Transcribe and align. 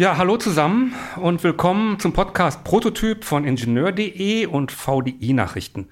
Ja, 0.00 0.16
hallo 0.16 0.36
zusammen 0.36 0.94
und 1.16 1.42
willkommen 1.42 1.98
zum 1.98 2.12
Podcast 2.12 2.62
Prototyp 2.62 3.24
von 3.24 3.44
Ingenieur.de 3.44 4.46
und 4.46 4.70
VDI 4.70 5.32
Nachrichten. 5.32 5.88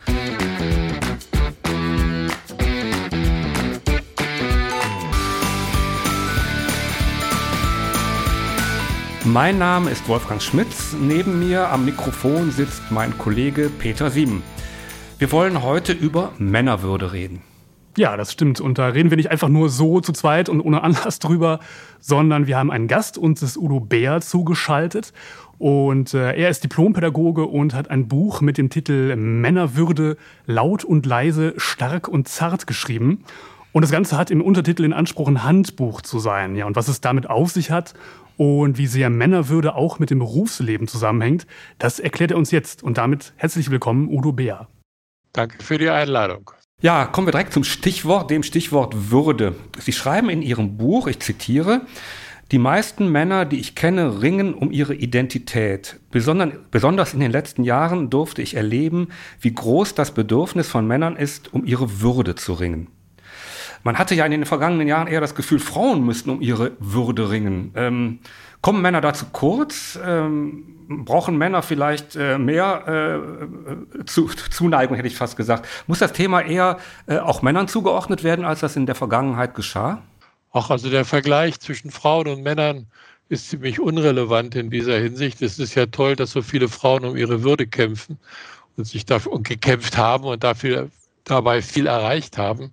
Mein 9.24 9.58
Name 9.58 9.90
ist 9.90 10.08
Wolfgang 10.08 10.40
Schmitz. 10.40 10.94
Neben 10.96 11.40
mir 11.40 11.68
am 11.70 11.84
Mikrofon 11.84 12.52
sitzt 12.52 12.82
mein 12.90 13.18
Kollege 13.18 13.72
Peter 13.76 14.10
Sieben. 14.10 14.44
Wir 15.18 15.32
wollen 15.32 15.64
heute 15.64 15.92
über 15.92 16.32
Männerwürde 16.38 17.12
reden. 17.12 17.42
Ja, 17.96 18.16
das 18.16 18.32
stimmt. 18.32 18.60
Und 18.60 18.78
da 18.78 18.88
reden 18.88 19.10
wir 19.10 19.16
nicht 19.16 19.30
einfach 19.30 19.48
nur 19.48 19.70
so 19.70 20.00
zu 20.00 20.12
zweit 20.12 20.48
und 20.48 20.60
ohne 20.60 20.82
Anlass 20.82 21.18
drüber, 21.18 21.60
sondern 21.98 22.46
wir 22.46 22.58
haben 22.58 22.70
einen 22.70 22.88
Gast, 22.88 23.16
uns 23.16 23.42
ist 23.42 23.56
Udo 23.56 23.80
Bär 23.80 24.20
zugeschaltet. 24.20 25.12
Und 25.58 26.12
äh, 26.12 26.34
er 26.34 26.50
ist 26.50 26.62
Diplompädagoge 26.62 27.46
und 27.46 27.72
hat 27.72 27.90
ein 27.90 28.08
Buch 28.08 28.42
mit 28.42 28.58
dem 28.58 28.68
Titel 28.68 29.16
Männerwürde 29.16 30.18
laut 30.44 30.84
und 30.84 31.06
leise, 31.06 31.54
stark 31.56 32.08
und 32.08 32.28
zart 32.28 32.66
geschrieben. 32.66 33.24
Und 33.72 33.82
das 33.82 33.90
Ganze 33.90 34.18
hat 34.18 34.30
im 34.30 34.42
Untertitel 34.42 34.82
den 34.82 34.92
Anspruch, 34.92 35.28
ein 35.28 35.44
Handbuch 35.44 36.02
zu 36.02 36.18
sein. 36.18 36.56
Ja, 36.56 36.66
und 36.66 36.76
was 36.76 36.88
es 36.88 37.00
damit 37.00 37.30
auf 37.30 37.50
sich 37.50 37.70
hat 37.70 37.94
und 38.36 38.76
wie 38.76 38.86
sehr 38.86 39.08
Männerwürde 39.08 39.74
auch 39.74 39.98
mit 39.98 40.10
dem 40.10 40.18
Berufsleben 40.18 40.88
zusammenhängt, 40.88 41.46
das 41.78 41.98
erklärt 41.98 42.32
er 42.32 42.36
uns 42.36 42.50
jetzt. 42.50 42.82
Und 42.82 42.98
damit 42.98 43.32
herzlich 43.36 43.70
willkommen, 43.70 44.08
Udo 44.08 44.32
Bär. 44.32 44.68
Danke 45.32 45.62
für 45.62 45.78
die 45.78 45.88
Einladung. 45.88 46.50
Ja, 46.82 47.06
kommen 47.06 47.26
wir 47.26 47.32
direkt 47.32 47.54
zum 47.54 47.64
Stichwort, 47.64 48.30
dem 48.30 48.42
Stichwort 48.42 49.10
Würde. 49.10 49.56
Sie 49.78 49.92
schreiben 49.92 50.28
in 50.28 50.42
Ihrem 50.42 50.76
Buch, 50.76 51.06
ich 51.06 51.20
zitiere, 51.20 51.86
die 52.52 52.58
meisten 52.58 53.10
Männer, 53.10 53.46
die 53.46 53.58
ich 53.58 53.74
kenne, 53.74 54.20
ringen 54.20 54.52
um 54.52 54.70
ihre 54.70 54.94
Identität. 54.94 55.98
Besonders 56.10 57.14
in 57.14 57.20
den 57.20 57.32
letzten 57.32 57.64
Jahren 57.64 58.10
durfte 58.10 58.42
ich 58.42 58.54
erleben, 58.54 59.08
wie 59.40 59.54
groß 59.54 59.94
das 59.94 60.12
Bedürfnis 60.12 60.68
von 60.68 60.86
Männern 60.86 61.16
ist, 61.16 61.52
um 61.54 61.64
ihre 61.64 62.02
Würde 62.02 62.34
zu 62.34 62.52
ringen. 62.52 62.88
Man 63.86 63.98
hatte 63.98 64.16
ja 64.16 64.24
in 64.24 64.32
den 64.32 64.46
vergangenen 64.46 64.88
Jahren 64.88 65.06
eher 65.06 65.20
das 65.20 65.36
Gefühl, 65.36 65.60
Frauen 65.60 66.04
müssten 66.04 66.28
um 66.28 66.42
ihre 66.42 66.72
Würde 66.80 67.30
ringen. 67.30 67.70
Ähm, 67.76 68.18
kommen 68.60 68.82
Männer 68.82 69.00
dazu 69.00 69.26
kurz? 69.30 69.96
Ähm, 70.04 71.04
brauchen 71.04 71.38
Männer 71.38 71.62
vielleicht 71.62 72.16
äh, 72.16 72.36
mehr 72.36 73.20
äh, 73.94 74.04
zu, 74.04 74.26
Zuneigung, 74.26 74.96
hätte 74.96 75.06
ich 75.06 75.14
fast 75.14 75.36
gesagt. 75.36 75.68
Muss 75.86 76.00
das 76.00 76.12
Thema 76.12 76.40
eher 76.40 76.78
äh, 77.06 77.18
auch 77.18 77.42
Männern 77.42 77.68
zugeordnet 77.68 78.24
werden, 78.24 78.44
als 78.44 78.58
das 78.58 78.74
in 78.74 78.86
der 78.86 78.96
Vergangenheit 78.96 79.54
geschah? 79.54 80.02
Auch 80.50 80.70
also 80.70 80.90
der 80.90 81.04
Vergleich 81.04 81.60
zwischen 81.60 81.92
Frauen 81.92 82.26
und 82.26 82.42
Männern 82.42 82.86
ist 83.28 83.50
ziemlich 83.50 83.78
unrelevant 83.78 84.56
in 84.56 84.68
dieser 84.68 84.98
Hinsicht. 84.98 85.40
Es 85.42 85.60
ist 85.60 85.76
ja 85.76 85.86
toll, 85.86 86.16
dass 86.16 86.32
so 86.32 86.42
viele 86.42 86.66
Frauen 86.66 87.04
um 87.04 87.16
ihre 87.16 87.44
Würde 87.44 87.68
kämpfen 87.68 88.18
und 88.76 88.84
sich 88.84 89.06
dafür 89.06 89.30
und 89.30 89.46
gekämpft 89.46 89.96
haben 89.96 90.24
und 90.24 90.42
dafür 90.42 90.88
dabei 91.22 91.62
viel 91.62 91.86
erreicht 91.86 92.36
haben. 92.36 92.72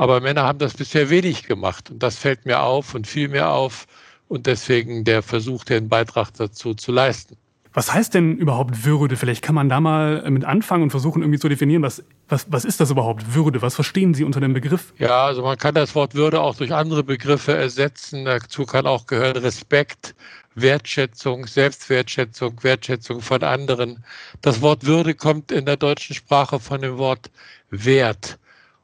Aber 0.00 0.22
Männer 0.22 0.44
haben 0.44 0.58
das 0.58 0.72
bisher 0.72 1.10
wenig 1.10 1.42
gemacht 1.42 1.90
und 1.90 2.02
das 2.02 2.16
fällt 2.16 2.46
mir 2.46 2.62
auf 2.62 2.94
und 2.94 3.06
fiel 3.06 3.28
mir 3.28 3.50
auf 3.50 3.86
und 4.28 4.46
deswegen 4.46 5.04
der 5.04 5.20
Versuch, 5.22 5.62
den 5.62 5.90
Beitrag 5.90 6.32
dazu 6.32 6.72
zu 6.72 6.90
leisten. 6.90 7.36
Was 7.74 7.92
heißt 7.92 8.14
denn 8.14 8.38
überhaupt 8.38 8.86
Würde? 8.86 9.18
Vielleicht 9.18 9.42
kann 9.42 9.54
man 9.54 9.68
da 9.68 9.78
mal 9.78 10.22
mit 10.30 10.46
anfangen 10.46 10.84
und 10.84 10.90
versuchen 10.90 11.20
irgendwie 11.20 11.38
zu 11.38 11.50
definieren, 11.50 11.82
was, 11.82 12.02
was, 12.30 12.46
was 12.50 12.64
ist 12.64 12.80
das 12.80 12.90
überhaupt 12.90 13.34
Würde? 13.34 13.60
Was 13.60 13.74
verstehen 13.74 14.14
Sie 14.14 14.24
unter 14.24 14.40
dem 14.40 14.54
Begriff? 14.54 14.94
Ja, 14.96 15.26
also 15.26 15.42
man 15.42 15.58
kann 15.58 15.74
das 15.74 15.94
Wort 15.94 16.14
Würde 16.14 16.40
auch 16.40 16.54
durch 16.54 16.72
andere 16.72 17.04
Begriffe 17.04 17.54
ersetzen. 17.54 18.24
Dazu 18.24 18.64
kann 18.64 18.86
auch 18.86 19.06
gehören 19.06 19.36
Respekt, 19.36 20.14
Wertschätzung, 20.54 21.46
Selbstwertschätzung, 21.46 22.56
Wertschätzung 22.62 23.20
von 23.20 23.42
anderen. 23.42 24.02
Das 24.40 24.62
Wort 24.62 24.86
Würde 24.86 25.14
kommt 25.14 25.52
in 25.52 25.66
der 25.66 25.76
deutschen 25.76 26.16
Sprache 26.16 26.58
von 26.58 26.80
dem 26.80 26.96
Wort 26.96 27.30
Wert. 27.68 28.39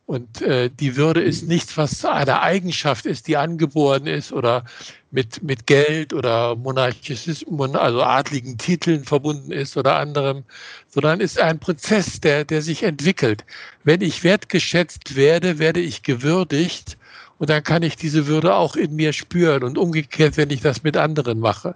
Und 0.07 0.41
äh, 0.41 0.71
die 0.71 0.97
Würde 0.97 1.21
ist 1.21 1.49
nichts, 1.49 1.77
was 1.77 2.05
eine 2.05 2.41
Eigenschaft 2.41 3.07
ist, 3.07 3.27
die 3.27 3.37
angeboren 3.37 4.07
ist 4.07 4.33
oder 4.33 4.65
mit, 5.11 5.43
mit 5.43 5.67
Geld 5.67 6.13
oder 6.13 6.55
Monarchismus, 6.55 7.45
also 7.75 8.03
adligen 8.03 8.57
Titeln 8.57 9.05
verbunden 9.05 9.51
ist 9.51 9.77
oder 9.77 9.97
anderem, 9.97 10.45
sondern 10.89 11.19
ist 11.19 11.41
ein 11.41 11.59
Prozess, 11.59 12.21
der, 12.21 12.45
der 12.45 12.63
sich 12.63 12.85
entwickelt. 12.85 13.45
Wenn 13.83 14.01
ich 14.01 14.23
wertgeschätzt 14.23 15.17
werde, 15.17 15.59
werde 15.59 15.81
ich 15.81 16.05
gewürdigt 16.05 16.97
und 17.39 17.51
dann 17.51 17.63
kann 17.63 17.83
ich 17.83 17.97
diese 17.97 18.27
Würde 18.27 18.55
auch 18.55 18.77
in 18.77 18.97
mir 18.97 19.13
spüren 19.13 19.63
und 19.63 19.77
umgekehrt, 19.77 20.39
wenn 20.39 20.51
ich 20.51 20.63
das 20.63 20.83
mit 20.83 20.97
anderen 20.97 21.39
mache. 21.39 21.75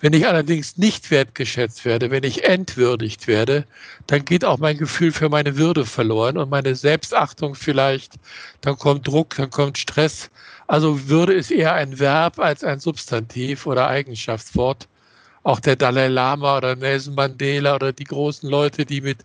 Wenn 0.00 0.12
ich 0.12 0.26
allerdings 0.26 0.76
nicht 0.76 1.10
wertgeschätzt 1.10 1.84
werde, 1.84 2.10
wenn 2.12 2.22
ich 2.22 2.44
entwürdigt 2.44 3.26
werde, 3.26 3.64
dann 4.06 4.24
geht 4.24 4.44
auch 4.44 4.58
mein 4.58 4.78
Gefühl 4.78 5.10
für 5.10 5.28
meine 5.28 5.56
Würde 5.56 5.84
verloren 5.84 6.38
und 6.38 6.50
meine 6.50 6.76
Selbstachtung 6.76 7.56
vielleicht. 7.56 8.14
Dann 8.60 8.76
kommt 8.76 9.08
Druck, 9.08 9.34
dann 9.36 9.50
kommt 9.50 9.78
Stress. 9.78 10.30
Also 10.68 11.08
Würde 11.08 11.34
ist 11.34 11.50
eher 11.50 11.74
ein 11.74 11.98
Verb 11.98 12.38
als 12.38 12.62
ein 12.62 12.78
Substantiv 12.78 13.66
oder 13.66 13.88
Eigenschaftswort. 13.88 14.86
Auch 15.42 15.58
der 15.58 15.74
Dalai 15.74 16.06
Lama 16.06 16.58
oder 16.58 16.76
Nelson 16.76 17.16
Mandela 17.16 17.74
oder 17.74 17.92
die 17.92 18.04
großen 18.04 18.48
Leute, 18.48 18.86
die 18.86 19.00
mit 19.00 19.24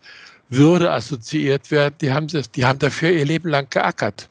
Würde 0.50 0.92
assoziiert 0.92 1.70
werden, 1.70 1.96
die 2.02 2.12
haben, 2.12 2.28
die 2.28 2.66
haben 2.66 2.80
dafür 2.80 3.12
ihr 3.12 3.26
Leben 3.26 3.50
lang 3.50 3.70
geackert. 3.70 4.30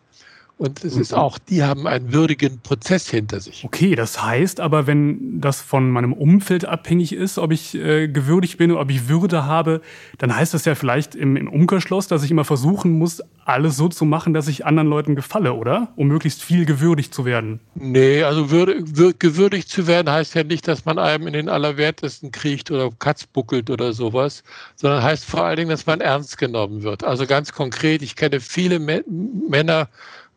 Und 0.57 0.85
es 0.85 0.97
ist 0.97 1.11
mhm. 1.11 1.19
auch, 1.19 1.39
die 1.39 1.65
haben 1.65 1.89
einen 1.89 2.13
würdigen 2.13 2.61
Prozess 2.61 3.11
hinter 3.11 3.41
sich. 3.41 3.65
Okay, 3.65 3.97
das 3.97 4.23
heißt 4.23 4.61
aber, 4.61 4.87
wenn 4.87 5.41
das 5.41 5.61
von 5.61 5.91
meinem 5.91 6.13
Umfeld 6.13 6.65
abhängig 6.65 7.13
ist, 7.13 7.39
ob 7.39 7.51
ich 7.51 7.75
äh, 7.75 8.07
gewürdigt 8.07 8.57
bin 8.59 8.71
oder 8.71 8.83
ob 8.83 8.91
ich 8.91 9.09
Würde 9.09 9.47
habe, 9.47 9.81
dann 10.19 10.35
heißt 10.35 10.55
das 10.55 10.65
ja 10.65 10.77
vielleicht 10.77 11.17
im, 11.17 11.37
im 11.37 11.49
Umkehrschluss, 11.49 12.07
dass 12.07 12.23
ich 12.23 12.31
immer 12.31 12.45
versuchen 12.45 12.93
muss, 12.93 13.21
alles 13.45 13.77
so 13.77 13.89
zu 13.89 14.05
machen, 14.05 14.33
dass 14.33 14.47
ich 14.47 14.65
anderen 14.65 14.89
Leuten 14.89 15.17
gefalle, 15.17 15.55
oder? 15.55 15.93
Um 15.97 16.07
möglichst 16.07 16.43
viel 16.43 16.67
gewürdigt 16.67 17.13
zu 17.13 17.25
werden. 17.25 17.59
Nee, 17.75 18.23
also 18.23 18.51
würde, 18.51 18.77
wür, 18.87 19.13
gewürdigt 19.19 19.69
zu 19.69 19.89
werden 19.89 20.11
heißt 20.11 20.35
ja 20.37 20.45
nicht, 20.45 20.69
dass 20.69 20.85
man 20.85 21.01
einem 21.01 21.27
in 21.27 21.33
den 21.33 21.49
Allerwertesten 21.49 22.31
kriecht 22.31 22.71
oder 22.71 22.91
Katz 22.99 23.27
buckelt 23.27 23.71
oder 23.71 23.93
sowas, 23.93 24.45
sondern 24.77 25.03
heißt 25.03 25.25
vor 25.25 25.45
allen 25.45 25.57
Dingen, 25.57 25.71
dass 25.71 25.85
man 25.85 26.01
ernst 26.01 26.39
genommen 26.39 26.85
wird. 26.85 27.03
Also 27.03 27.27
ganz 27.27 27.53
konkret, 27.53 28.03
ich 28.03 28.15
kenne 28.15 28.39
viele 28.39 28.79
Männer, 28.79 29.89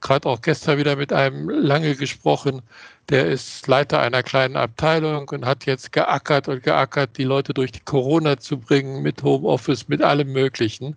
gerade 0.02 0.28
auch 0.30 0.42
gestern 0.42 0.78
wieder 0.78 0.96
mit 0.96 1.14
einem 1.14 1.50
lange 1.50 1.96
gesprochen, 1.96 2.62
der 3.10 3.28
ist 3.28 3.68
Leiter 3.68 4.02
einer 4.02 4.24
kleinen 4.24 4.58
Abteilung 4.58 5.30
und 5.30 5.46
hat 5.46 5.66
jetzt 5.66 5.92
geackert 5.92 6.48
und 6.48 6.64
geackert, 6.64 7.18
die 7.18 7.24
Leute 7.24 7.54
durch 7.54 7.72
die 7.72 7.80
Corona 7.80 8.38
zu 8.38 8.58
bringen, 8.58 9.02
mit 9.02 9.24
Homeoffice, 9.24 9.88
mit 9.88 10.02
allem 10.02 10.32
Möglichen. 10.34 10.96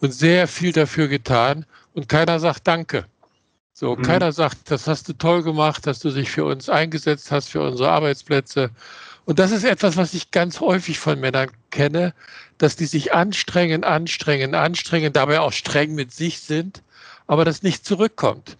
Und 0.00 0.12
sehr 0.12 0.48
viel 0.48 0.72
dafür 0.72 1.08
getan. 1.08 1.64
Und 1.94 2.08
keiner 2.08 2.38
sagt 2.40 2.66
Danke. 2.66 3.06
So, 3.72 3.96
mhm. 3.96 4.02
keiner 4.02 4.32
sagt, 4.32 4.70
das 4.70 4.86
hast 4.86 5.08
du 5.08 5.14
toll 5.14 5.42
gemacht, 5.42 5.86
dass 5.86 6.00
du 6.00 6.10
dich 6.10 6.30
für 6.30 6.44
uns 6.44 6.68
eingesetzt 6.68 7.30
hast, 7.30 7.48
für 7.48 7.62
unsere 7.62 7.90
Arbeitsplätze. 7.90 8.70
Und 9.24 9.38
das 9.38 9.52
ist 9.52 9.64
etwas, 9.64 9.96
was 9.96 10.14
ich 10.14 10.30
ganz 10.30 10.60
häufig 10.60 10.98
von 10.98 11.18
Männern 11.18 11.50
kenne, 11.70 12.12
dass 12.58 12.76
die 12.76 12.86
sich 12.86 13.14
anstrengen, 13.14 13.84
anstrengen, 13.84 14.54
anstrengen, 14.54 15.12
dabei 15.12 15.40
auch 15.40 15.52
streng 15.52 15.94
mit 15.94 16.12
sich 16.12 16.40
sind 16.40 16.82
aber 17.26 17.44
das 17.44 17.62
nicht 17.62 17.84
zurückkommt. 17.84 18.56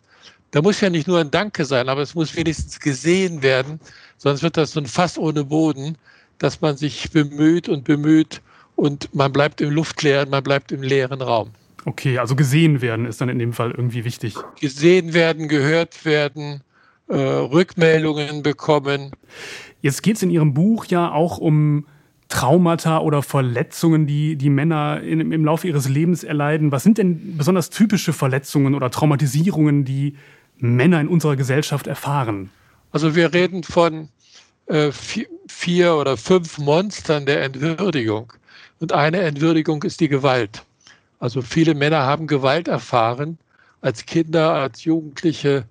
Da 0.51 0.61
muss 0.61 0.81
ja 0.81 0.91
nicht 0.91 1.09
nur 1.09 1.19
ein 1.19 1.31
Danke 1.31 1.65
sein, 1.65 1.89
aber 1.89 2.03
es 2.03 2.15
muss 2.15 2.37
wenigstens 2.37 2.79
gesehen 2.79 3.43
werden, 3.43 3.81
sonst 4.19 4.43
wird 4.43 4.57
das 4.57 4.73
so 4.73 4.81
ein 4.81 4.87
Fass 4.87 5.17
ohne 5.17 5.45
Boden, 5.45 5.97
dass 6.39 6.61
man 6.61 6.77
sich 6.77 7.11
bemüht 7.11 7.69
und 7.69 7.85
bemüht 7.85 8.43
und 8.77 9.15
man 9.15 9.33
bleibt 9.33 9.61
im 9.61 9.71
luftleeren, 9.71 10.29
man 10.29 10.43
bleibt 10.43 10.73
im 10.73 10.83
leeren 10.83 11.23
Raum. 11.23 11.51
Okay, 11.85 12.19
also 12.19 12.37
gesehen 12.37 12.81
werden 12.81 13.07
ist 13.07 13.21
dann 13.21 13.29
in 13.29 13.39
dem 13.39 13.53
Fall 13.53 13.71
irgendwie 13.71 14.05
wichtig. 14.05 14.35
Gesehen 14.61 15.15
werden, 15.15 15.49
gehört 15.49 16.05
werden, 16.05 16.63
äh, 17.09 17.17
Rückmeldungen 17.17 18.43
bekommen. 18.43 19.13
Jetzt 19.81 20.03
geht 20.03 20.17
es 20.17 20.23
in 20.23 20.31
Ihrem 20.31 20.55
Buch 20.55 20.85
ja 20.85 21.11
auch 21.11 21.39
um 21.39 21.87
Traumata 22.33 22.99
oder 23.01 23.23
Verletzungen, 23.23 24.07
die 24.07 24.37
die 24.37 24.49
Männer 24.49 25.03
in, 25.03 25.33
im 25.33 25.45
Laufe 25.45 25.69
ihres 25.69 25.87
Lebens 25.87 26.25
erleiden? 26.25 26.73
Was 26.73 26.83
sind 26.83 26.97
denn 26.97 27.37
besonders 27.37 27.69
typische 27.69 28.15
Verletzungen 28.15 28.75
oder 28.75 28.91
Traumatisierungen, 28.91 29.85
die 29.85 30.17
Männer 30.57 30.99
in 31.03 31.09
unserer 31.09 31.37
Gesellschaft 31.37 31.87
erfahren? 31.87 32.49
Also 32.91 33.15
wir 33.15 33.35
reden 33.35 33.65
von 33.65 34.09
äh, 34.65 34.93
vier, 34.93 35.27
vier 35.47 35.95
oder 35.95 36.17
fünf 36.17 36.57
Monstern 36.57 37.27
der 37.27 37.43
Entwürdigung. 37.43 38.33
Und 38.81 38.95
eine 38.95 39.19
Entwürdigung 39.19 39.83
ist 39.83 40.01
die 40.01 40.09
Gewalt. 40.09 40.65
Also 41.19 41.43
viele 41.43 41.75
Männer 41.75 42.01
haben 42.07 42.27
Gewalt 42.27 42.67
erfahren 42.67 43.37
als 43.83 44.07
Kinder, 44.07 44.55
als 44.55 44.85
Jugendliche, 44.85 45.67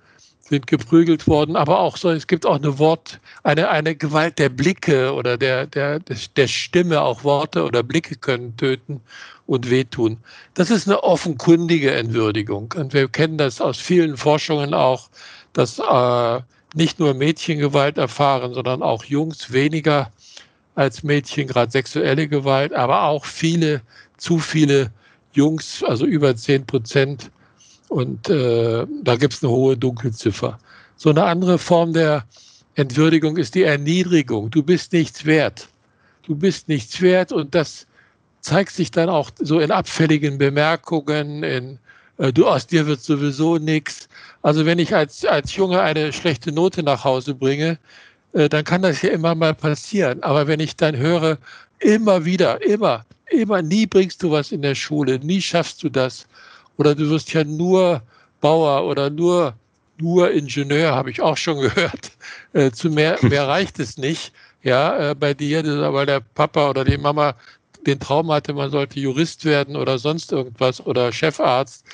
sind 0.51 0.68
geprügelt 0.68 1.27
worden, 1.27 1.56
aber 1.56 1.80
auch 1.80 1.95
so, 1.95 2.09
es 2.09 2.27
gibt 2.27 2.45
auch 2.45 2.57
eine 2.57 2.77
Wort, 2.77 3.21
eine, 3.44 3.69
eine 3.69 3.95
Gewalt 3.95 4.38
der 4.38 4.50
Blicke 4.50 5.13
oder 5.13 5.38
der, 5.38 5.65
der, 5.65 6.00
der 6.00 6.48
Stimme, 6.48 7.01
auch 7.01 7.24
Worte 7.24 7.63
oder 7.63 7.83
Blicke 7.83 8.18
können 8.18 8.57
töten 8.57 9.00
und 9.48 9.69
wehtun. 9.69 10.18
Das 10.53 10.69
ist 10.69 10.89
eine 10.89 11.03
offenkundige 11.03 11.92
Entwürdigung. 11.92 12.74
Und 12.75 12.94
wir 12.94 13.07
kennen 13.07 13.38
das 13.38 13.62
aus 13.62 13.77
vielen 13.77 14.18
Forschungen 14.18 14.74
auch, 14.74 15.09
dass 15.53 15.80
äh, 15.80 16.42
nicht 16.75 17.00
nur 17.00 17.13
Mädchengewalt 17.13 17.97
erfahren, 17.97 18.54
sondern 18.54 18.83
auch 18.83 19.06
Jungs 19.06 19.54
weniger 19.54 20.12
als 20.75 21.01
Mädchen, 21.01 21.47
gerade 21.47 21.71
sexuelle 21.71 22.27
Gewalt, 22.27 22.74
aber 22.74 23.04
auch 23.04 23.24
viele, 23.24 23.81
zu 24.18 24.38
viele 24.38 24.92
Jungs, 25.31 25.81
also 25.81 26.06
über 26.06 26.36
10 26.36 26.65
Prozent. 26.65 27.31
Und 27.91 28.29
äh, 28.29 28.88
da 29.03 29.17
gibt 29.17 29.33
es 29.33 29.43
eine 29.43 29.51
hohe 29.51 29.75
Dunkelziffer. 29.75 30.57
So 30.95 31.09
eine 31.09 31.25
andere 31.25 31.57
Form 31.57 31.91
der 31.91 32.23
Entwürdigung 32.75 33.35
ist 33.35 33.53
die 33.53 33.63
Erniedrigung. 33.63 34.49
Du 34.49 34.63
bist 34.63 34.93
nichts 34.93 35.25
wert. 35.25 35.67
Du 36.23 36.33
bist 36.33 36.69
nichts 36.69 37.01
wert 37.01 37.33
und 37.33 37.53
das 37.53 37.85
zeigt 38.39 38.71
sich 38.71 38.91
dann 38.91 39.09
auch 39.09 39.29
so 39.39 39.59
in 39.59 39.71
abfälligen 39.71 40.38
Bemerkungen, 40.38 41.43
in 41.43 41.79
äh, 42.17 42.31
du 42.31 42.47
aus 42.47 42.65
dir 42.65 42.88
wird 42.88 43.01
sowieso 43.01 43.57
nichts. 43.57 44.07
Also 44.41 44.65
wenn 44.65 44.79
ich 44.79 44.95
als, 44.95 45.25
als 45.25 45.53
Junge 45.53 45.81
eine 45.81 46.13
schlechte 46.13 46.53
Note 46.53 46.83
nach 46.83 47.03
Hause 47.03 47.35
bringe, 47.35 47.77
äh, 48.31 48.47
dann 48.47 48.63
kann 48.63 48.83
das 48.83 49.01
ja 49.01 49.09
immer 49.09 49.35
mal 49.35 49.53
passieren. 49.53 50.23
Aber 50.23 50.47
wenn 50.47 50.61
ich 50.61 50.77
dann 50.77 50.95
höre, 50.95 51.37
immer 51.79 52.23
wieder, 52.23 52.65
immer, 52.65 53.05
immer, 53.31 53.61
nie 53.61 53.85
bringst 53.85 54.23
du 54.23 54.31
was 54.31 54.53
in 54.53 54.61
der 54.61 54.75
Schule, 54.75 55.19
nie 55.19 55.41
schaffst 55.41 55.83
du 55.83 55.89
das. 55.89 56.25
Oder 56.81 56.95
du 56.95 57.12
wirst 57.12 57.31
ja 57.31 57.44
nur 57.44 58.01
Bauer 58.39 58.88
oder 58.88 59.12
nur, 59.12 59.54
nur 60.00 60.31
Ingenieur, 60.31 60.95
habe 60.95 61.12
ich 61.12 61.22
auch 61.22 61.38
schon 61.38 61.60
gehört. 61.62 62.12
Äh, 62.54 62.72
zu 62.72 62.89
mehr, 62.89 63.19
mehr 63.22 63.48
reicht 63.48 63.78
es 63.78 63.98
nicht. 63.98 64.33
Ja, 64.63 65.12
äh, 65.12 65.13
bei 65.13 65.36
dir, 65.36 65.63
weil 65.94 66.07
der 66.07 66.22
Papa 66.22 66.72
oder 66.72 66.83
die 66.83 66.98
Mama 66.98 67.36
den 67.86 68.00
Traum 68.00 68.31
hatte, 68.31 68.54
man 68.54 68.72
sollte 68.72 69.00
Jurist 69.00 69.45
werden 69.45 69.75
oder 69.75 70.00
sonst 70.00 70.31
irgendwas 70.31 70.83
oder 70.83 71.12
Chefarzt, 71.12 71.86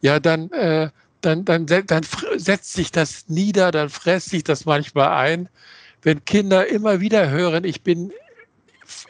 ja, 0.00 0.18
dann, 0.18 0.50
äh, 0.50 0.90
dann, 1.20 1.44
dann, 1.44 1.66
dann 1.66 2.02
setzt 2.34 2.72
sich 2.72 2.90
das 2.90 3.28
nieder, 3.28 3.70
dann 3.70 3.90
fräst 3.90 4.30
sich 4.30 4.42
das 4.42 4.64
manchmal 4.64 5.10
ein. 5.10 5.48
Wenn 6.02 6.24
Kinder 6.24 6.66
immer 6.66 6.98
wieder 6.98 7.30
hören, 7.30 7.62
ich 7.62 7.82
bin, 7.82 8.10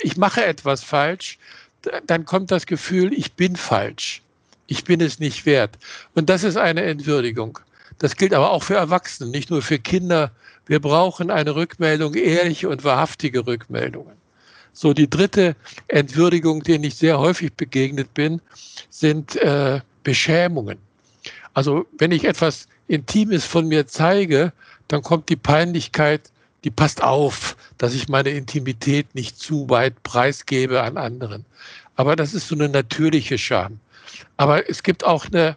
ich 0.02 0.18
mache 0.18 0.44
etwas 0.44 0.84
falsch, 0.84 1.38
dann 2.06 2.26
kommt 2.26 2.50
das 2.50 2.66
Gefühl, 2.66 3.14
ich 3.14 3.32
bin 3.32 3.56
falsch. 3.56 4.21
Ich 4.72 4.84
bin 4.84 5.02
es 5.02 5.18
nicht 5.18 5.44
wert. 5.44 5.76
Und 6.14 6.30
das 6.30 6.44
ist 6.44 6.56
eine 6.56 6.82
Entwürdigung. 6.84 7.58
Das 7.98 8.16
gilt 8.16 8.32
aber 8.32 8.52
auch 8.52 8.62
für 8.62 8.76
Erwachsene, 8.76 9.28
nicht 9.28 9.50
nur 9.50 9.60
für 9.60 9.78
Kinder. 9.78 10.30
Wir 10.64 10.80
brauchen 10.80 11.30
eine 11.30 11.54
Rückmeldung, 11.54 12.14
ehrliche 12.14 12.70
und 12.70 12.82
wahrhaftige 12.82 13.46
Rückmeldungen. 13.46 14.14
So, 14.72 14.94
die 14.94 15.10
dritte 15.10 15.56
Entwürdigung, 15.88 16.62
denen 16.62 16.84
ich 16.84 16.94
sehr 16.94 17.18
häufig 17.18 17.52
begegnet 17.52 18.14
bin, 18.14 18.40
sind 18.88 19.36
äh, 19.36 19.82
Beschämungen. 20.04 20.78
Also 21.52 21.84
wenn 21.98 22.10
ich 22.10 22.24
etwas 22.24 22.66
Intimes 22.88 23.44
von 23.44 23.68
mir 23.68 23.86
zeige, 23.86 24.54
dann 24.88 25.02
kommt 25.02 25.28
die 25.28 25.36
Peinlichkeit, 25.36 26.32
die 26.64 26.70
passt 26.70 27.02
auf, 27.02 27.58
dass 27.76 27.92
ich 27.92 28.08
meine 28.08 28.30
Intimität 28.30 29.14
nicht 29.14 29.38
zu 29.38 29.68
weit 29.68 30.02
preisgebe 30.02 30.80
an 30.80 30.96
anderen. 30.96 31.44
Aber 31.94 32.16
das 32.16 32.32
ist 32.32 32.48
so 32.48 32.54
eine 32.54 32.70
natürliche 32.70 33.36
Scham. 33.36 33.78
Aber 34.36 34.68
es 34.68 34.82
gibt 34.82 35.04
auch 35.04 35.26
eine, 35.26 35.56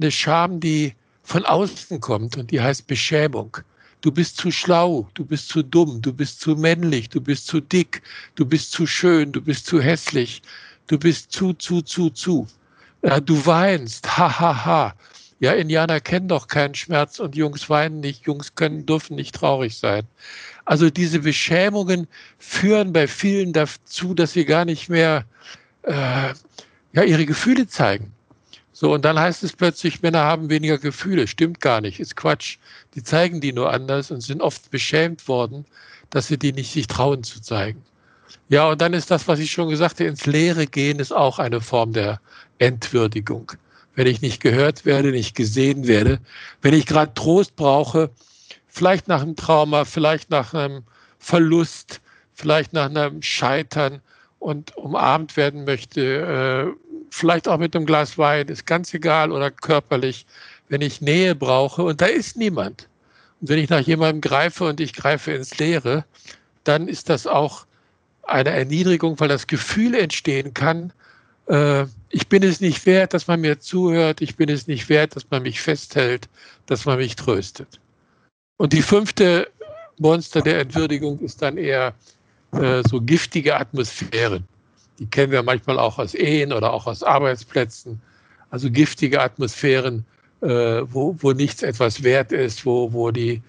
eine 0.00 0.10
Scham, 0.10 0.60
die 0.60 0.94
von 1.22 1.44
außen 1.44 2.00
kommt 2.00 2.36
und 2.36 2.50
die 2.50 2.60
heißt 2.60 2.86
Beschämung 2.86 3.58
du 4.00 4.12
bist 4.12 4.36
zu 4.36 4.50
schlau, 4.50 5.08
du 5.14 5.24
bist 5.24 5.48
zu 5.48 5.62
dumm, 5.62 6.00
du 6.00 6.12
bist 6.12 6.40
zu 6.40 6.56
männlich, 6.56 7.08
du 7.08 7.20
bist 7.20 7.46
zu 7.46 7.60
dick, 7.60 8.02
du 8.34 8.44
bist 8.46 8.72
zu 8.72 8.86
schön, 8.86 9.32
du 9.32 9.40
bist 9.40 9.66
zu 9.66 9.80
hässlich, 9.80 10.42
du 10.86 10.98
bist 10.98 11.32
zu, 11.32 11.52
zu, 11.54 11.82
zu, 11.82 12.10
zu. 12.10 12.46
Ja, 13.02 13.20
du 13.20 13.44
weinst, 13.46 14.18
ha, 14.18 14.40
ha, 14.40 14.64
ha. 14.64 14.94
Ja, 15.40 15.52
Indianer 15.52 16.00
kennen 16.00 16.26
doch 16.26 16.48
keinen 16.48 16.74
Schmerz 16.74 17.20
und 17.20 17.36
Jungs 17.36 17.70
weinen 17.70 18.00
nicht, 18.00 18.26
Jungs 18.26 18.56
können, 18.56 18.86
dürfen 18.86 19.14
nicht 19.14 19.36
traurig 19.36 19.78
sein. 19.78 20.02
Also 20.64 20.90
diese 20.90 21.20
Beschämungen 21.20 22.08
führen 22.38 22.92
bei 22.92 23.06
vielen 23.06 23.52
dazu, 23.52 24.14
dass 24.14 24.32
sie 24.32 24.44
gar 24.44 24.64
nicht 24.64 24.88
mehr 24.88 25.24
äh, 25.82 26.34
ja, 26.92 27.02
ihre 27.02 27.26
Gefühle 27.26 27.68
zeigen. 27.68 28.12
So, 28.72 28.92
und 28.94 29.04
dann 29.04 29.18
heißt 29.18 29.42
es 29.42 29.52
plötzlich, 29.54 30.02
Männer 30.02 30.20
haben 30.20 30.50
weniger 30.50 30.78
Gefühle. 30.78 31.26
Stimmt 31.26 31.60
gar 31.60 31.80
nicht, 31.80 31.98
ist 31.98 32.14
Quatsch. 32.14 32.58
Die 32.94 33.02
zeigen 33.02 33.40
die 33.40 33.52
nur 33.52 33.72
anders 33.72 34.10
und 34.10 34.20
sind 34.20 34.40
oft 34.40 34.70
beschämt 34.70 35.26
worden, 35.26 35.64
dass 36.10 36.28
sie 36.28 36.38
die 36.38 36.52
nicht 36.52 36.72
sich 36.72 36.86
trauen 36.86 37.24
zu 37.24 37.42
zeigen. 37.42 37.82
Ja, 38.48 38.68
und 38.68 38.80
dann 38.80 38.94
ist 38.94 39.10
das, 39.10 39.26
was 39.26 39.40
ich 39.40 39.50
schon 39.50 39.68
gesagt 39.68 40.00
habe, 40.00 40.08
ins 40.08 40.26
Leere 40.26 40.66
gehen, 40.66 41.00
ist 41.00 41.12
auch 41.12 41.38
eine 41.38 41.60
Form 41.60 41.92
der 41.92 42.20
Entwürdigung. 42.58 43.52
Wenn 43.94 44.06
ich 44.06 44.22
nicht 44.22 44.40
gehört 44.40 44.84
werde, 44.84 45.10
nicht 45.10 45.34
gesehen 45.34 45.88
werde, 45.88 46.20
wenn 46.62 46.72
ich 46.72 46.86
gerade 46.86 47.12
Trost 47.14 47.56
brauche, 47.56 48.10
vielleicht 48.68 49.08
nach 49.08 49.22
einem 49.22 49.34
Trauma, 49.34 49.84
vielleicht 49.84 50.30
nach 50.30 50.54
einem 50.54 50.84
Verlust, 51.18 52.00
vielleicht 52.32 52.72
nach 52.72 52.86
einem 52.88 53.22
Scheitern 53.22 54.00
und 54.38 54.76
umarmt 54.76 55.36
werden 55.36 55.64
möchte, 55.64 56.74
äh, 56.74 56.94
vielleicht 57.10 57.48
auch 57.48 57.58
mit 57.58 57.74
einem 57.74 57.86
Glas 57.86 58.18
Wein, 58.18 58.48
ist 58.48 58.66
ganz 58.66 58.92
egal 58.94 59.32
oder 59.32 59.50
körperlich, 59.50 60.26
wenn 60.68 60.80
ich 60.80 61.00
Nähe 61.00 61.34
brauche 61.34 61.82
und 61.82 62.00
da 62.00 62.06
ist 62.06 62.36
niemand. 62.36 62.88
Und 63.40 63.48
wenn 63.48 63.58
ich 63.58 63.70
nach 63.70 63.80
jemandem 63.80 64.20
greife 64.20 64.64
und 64.64 64.80
ich 64.80 64.92
greife 64.92 65.32
ins 65.32 65.58
Leere, 65.58 66.04
dann 66.64 66.88
ist 66.88 67.08
das 67.08 67.26
auch 67.26 67.66
eine 68.22 68.50
Erniedrigung, 68.50 69.18
weil 69.20 69.28
das 69.28 69.46
Gefühl 69.46 69.94
entstehen 69.94 70.52
kann, 70.52 70.92
äh, 71.48 71.86
ich 72.10 72.28
bin 72.28 72.42
es 72.42 72.60
nicht 72.60 72.86
wert, 72.86 73.14
dass 73.14 73.26
man 73.26 73.40
mir 73.40 73.60
zuhört, 73.60 74.20
ich 74.20 74.36
bin 74.36 74.48
es 74.48 74.66
nicht 74.66 74.88
wert, 74.88 75.16
dass 75.16 75.30
man 75.30 75.42
mich 75.42 75.60
festhält, 75.60 76.28
dass 76.66 76.84
man 76.84 76.98
mich 76.98 77.16
tröstet. 77.16 77.80
Und 78.58 78.72
die 78.72 78.82
fünfte 78.82 79.50
Monster 79.98 80.42
der 80.42 80.60
Entwürdigung 80.60 81.18
ist 81.20 81.42
dann 81.42 81.58
eher 81.58 81.94
äh, 82.52 82.82
so 82.88 83.00
giftige 83.00 83.56
Atmosphären. 83.56 84.44
Die 84.98 85.06
kennen 85.06 85.32
wir 85.32 85.42
manchmal 85.42 85.78
auch 85.78 85.98
aus 85.98 86.14
Ehen 86.14 86.52
oder 86.52 86.72
auch 86.72 86.86
aus 86.86 87.02
Arbeitsplätzen. 87.02 88.00
Also 88.50 88.70
giftige 88.70 89.20
Atmosphären, 89.20 90.04
äh, 90.40 90.46
wo, 90.46 91.16
wo 91.20 91.32
nichts 91.32 91.62
etwas 91.62 92.02
wert 92.02 92.32
ist, 92.32 92.64
wo, 92.64 92.92
wo, 92.92 93.10
die, 93.10 93.42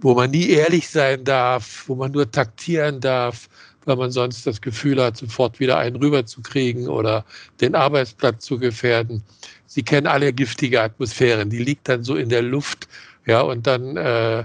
wo 0.00 0.14
man 0.14 0.30
nie 0.30 0.50
ehrlich 0.50 0.88
sein 0.88 1.24
darf, 1.24 1.84
wo 1.86 1.94
man 1.94 2.12
nur 2.12 2.30
taktieren 2.30 3.00
darf, 3.00 3.48
weil 3.84 3.96
man 3.96 4.10
sonst 4.10 4.46
das 4.46 4.60
Gefühl 4.60 5.02
hat, 5.02 5.16
sofort 5.16 5.60
wieder 5.60 5.78
einen 5.78 5.96
rüberzukriegen 5.96 6.88
oder 6.88 7.24
den 7.60 7.74
Arbeitsplatz 7.74 8.44
zu 8.44 8.58
gefährden. 8.58 9.22
Sie 9.66 9.82
kennen 9.82 10.06
alle 10.06 10.32
giftige 10.32 10.82
Atmosphären, 10.82 11.50
die 11.50 11.62
liegt 11.62 11.88
dann 11.88 12.04
so 12.04 12.16
in 12.16 12.28
der 12.28 12.42
Luft, 12.42 12.88
ja, 13.24 13.40
und 13.40 13.66
dann, 13.66 13.96
äh, 13.96 14.44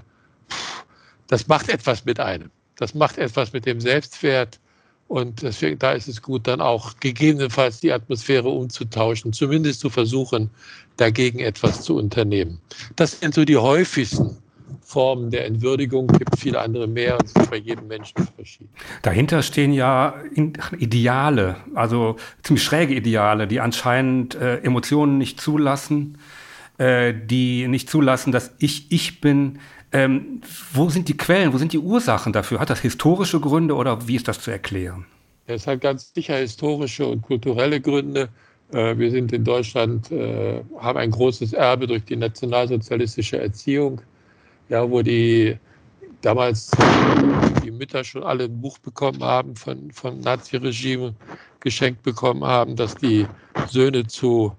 das 1.27 1.47
macht 1.47 1.69
etwas 1.69 2.05
mit 2.05 2.19
einem. 2.19 2.49
Das 2.77 2.93
macht 2.93 3.17
etwas 3.17 3.53
mit 3.53 3.65
dem 3.65 3.81
Selbstwert 3.81 4.59
und 5.07 5.41
deswegen, 5.41 5.79
da 5.79 5.93
ist 5.93 6.07
es 6.07 6.21
gut, 6.21 6.47
dann 6.47 6.61
auch 6.61 6.99
gegebenenfalls 6.99 7.79
die 7.79 7.91
Atmosphäre 7.91 8.49
umzutauschen, 8.49 9.31
zumindest 9.31 9.79
zu 9.79 9.89
versuchen, 9.89 10.49
dagegen 10.97 11.39
etwas 11.39 11.81
zu 11.83 11.95
unternehmen. 11.95 12.59
Das 12.95 13.19
sind 13.19 13.33
so 13.33 13.45
die 13.45 13.57
häufigsten 13.57 14.37
Formen 14.81 15.31
der 15.31 15.45
Entwürdigung, 15.45 16.09
Es 16.11 16.19
gibt 16.19 16.39
viele 16.39 16.59
andere 16.59 16.87
mehr 16.87 17.17
und 17.19 17.29
sind 17.29 17.49
bei 17.49 17.57
jedem 17.57 17.87
Menschen 17.87 18.27
verschieden. 18.35 18.69
Dahinter 19.01 19.41
stehen 19.41 19.71
ja 19.73 20.15
Ideale, 20.77 21.57
also 21.73 22.17
ziemlich 22.43 22.63
schräge 22.63 22.93
Ideale, 22.93 23.47
die 23.47 23.59
anscheinend 23.59 24.35
äh, 24.35 24.57
Emotionen 24.59 25.17
nicht 25.17 25.39
zulassen, 25.39 26.17
äh, 26.77 27.13
die 27.13 27.67
nicht 27.67 27.89
zulassen, 27.89 28.31
dass 28.31 28.51
ich 28.59 28.91
ich 28.91 29.21
bin, 29.21 29.59
ähm, 29.97 30.41
wo 30.73 30.89
sind 30.89 31.07
die 31.07 31.17
Quellen, 31.17 31.53
wo 31.53 31.57
sind 31.57 31.73
die 31.73 31.79
Ursachen 31.79 32.31
dafür? 32.31 32.59
Hat 32.59 32.69
das 32.69 32.81
historische 32.81 33.39
Gründe 33.39 33.73
oder 33.73 34.07
wie 34.07 34.15
ist 34.15 34.27
das 34.27 34.39
zu 34.39 34.51
erklären? 34.51 35.05
Es 35.47 35.65
hat 35.65 35.81
ganz 35.81 36.13
sicher 36.13 36.37
historische 36.37 37.07
und 37.07 37.23
kulturelle 37.23 37.81
Gründe. 37.81 38.29
Äh, 38.71 38.95
wir 38.97 39.09
sind 39.09 39.33
in 39.33 39.43
Deutschland, 39.43 40.11
äh, 40.11 40.61
haben 40.79 40.99
ein 40.99 41.09
großes 41.09 41.53
Erbe 41.53 41.87
durch 41.87 42.03
die 42.03 42.15
nationalsozialistische 42.15 43.39
Erziehung, 43.39 43.99
ja, 44.69 44.87
wo 44.87 45.01
die 45.01 45.57
damals 46.21 46.69
die 47.63 47.71
Mütter 47.71 48.03
schon 48.03 48.23
alle 48.23 48.43
ein 48.43 48.61
Buch 48.61 48.77
bekommen 48.77 49.23
haben, 49.23 49.55
von, 49.55 49.89
vom 49.91 50.19
Naziregime 50.19 51.15
geschenkt 51.59 52.03
bekommen 52.03 52.43
haben, 52.43 52.75
dass 52.75 52.93
die 52.95 53.25
Söhne 53.67 54.05
zu 54.05 54.53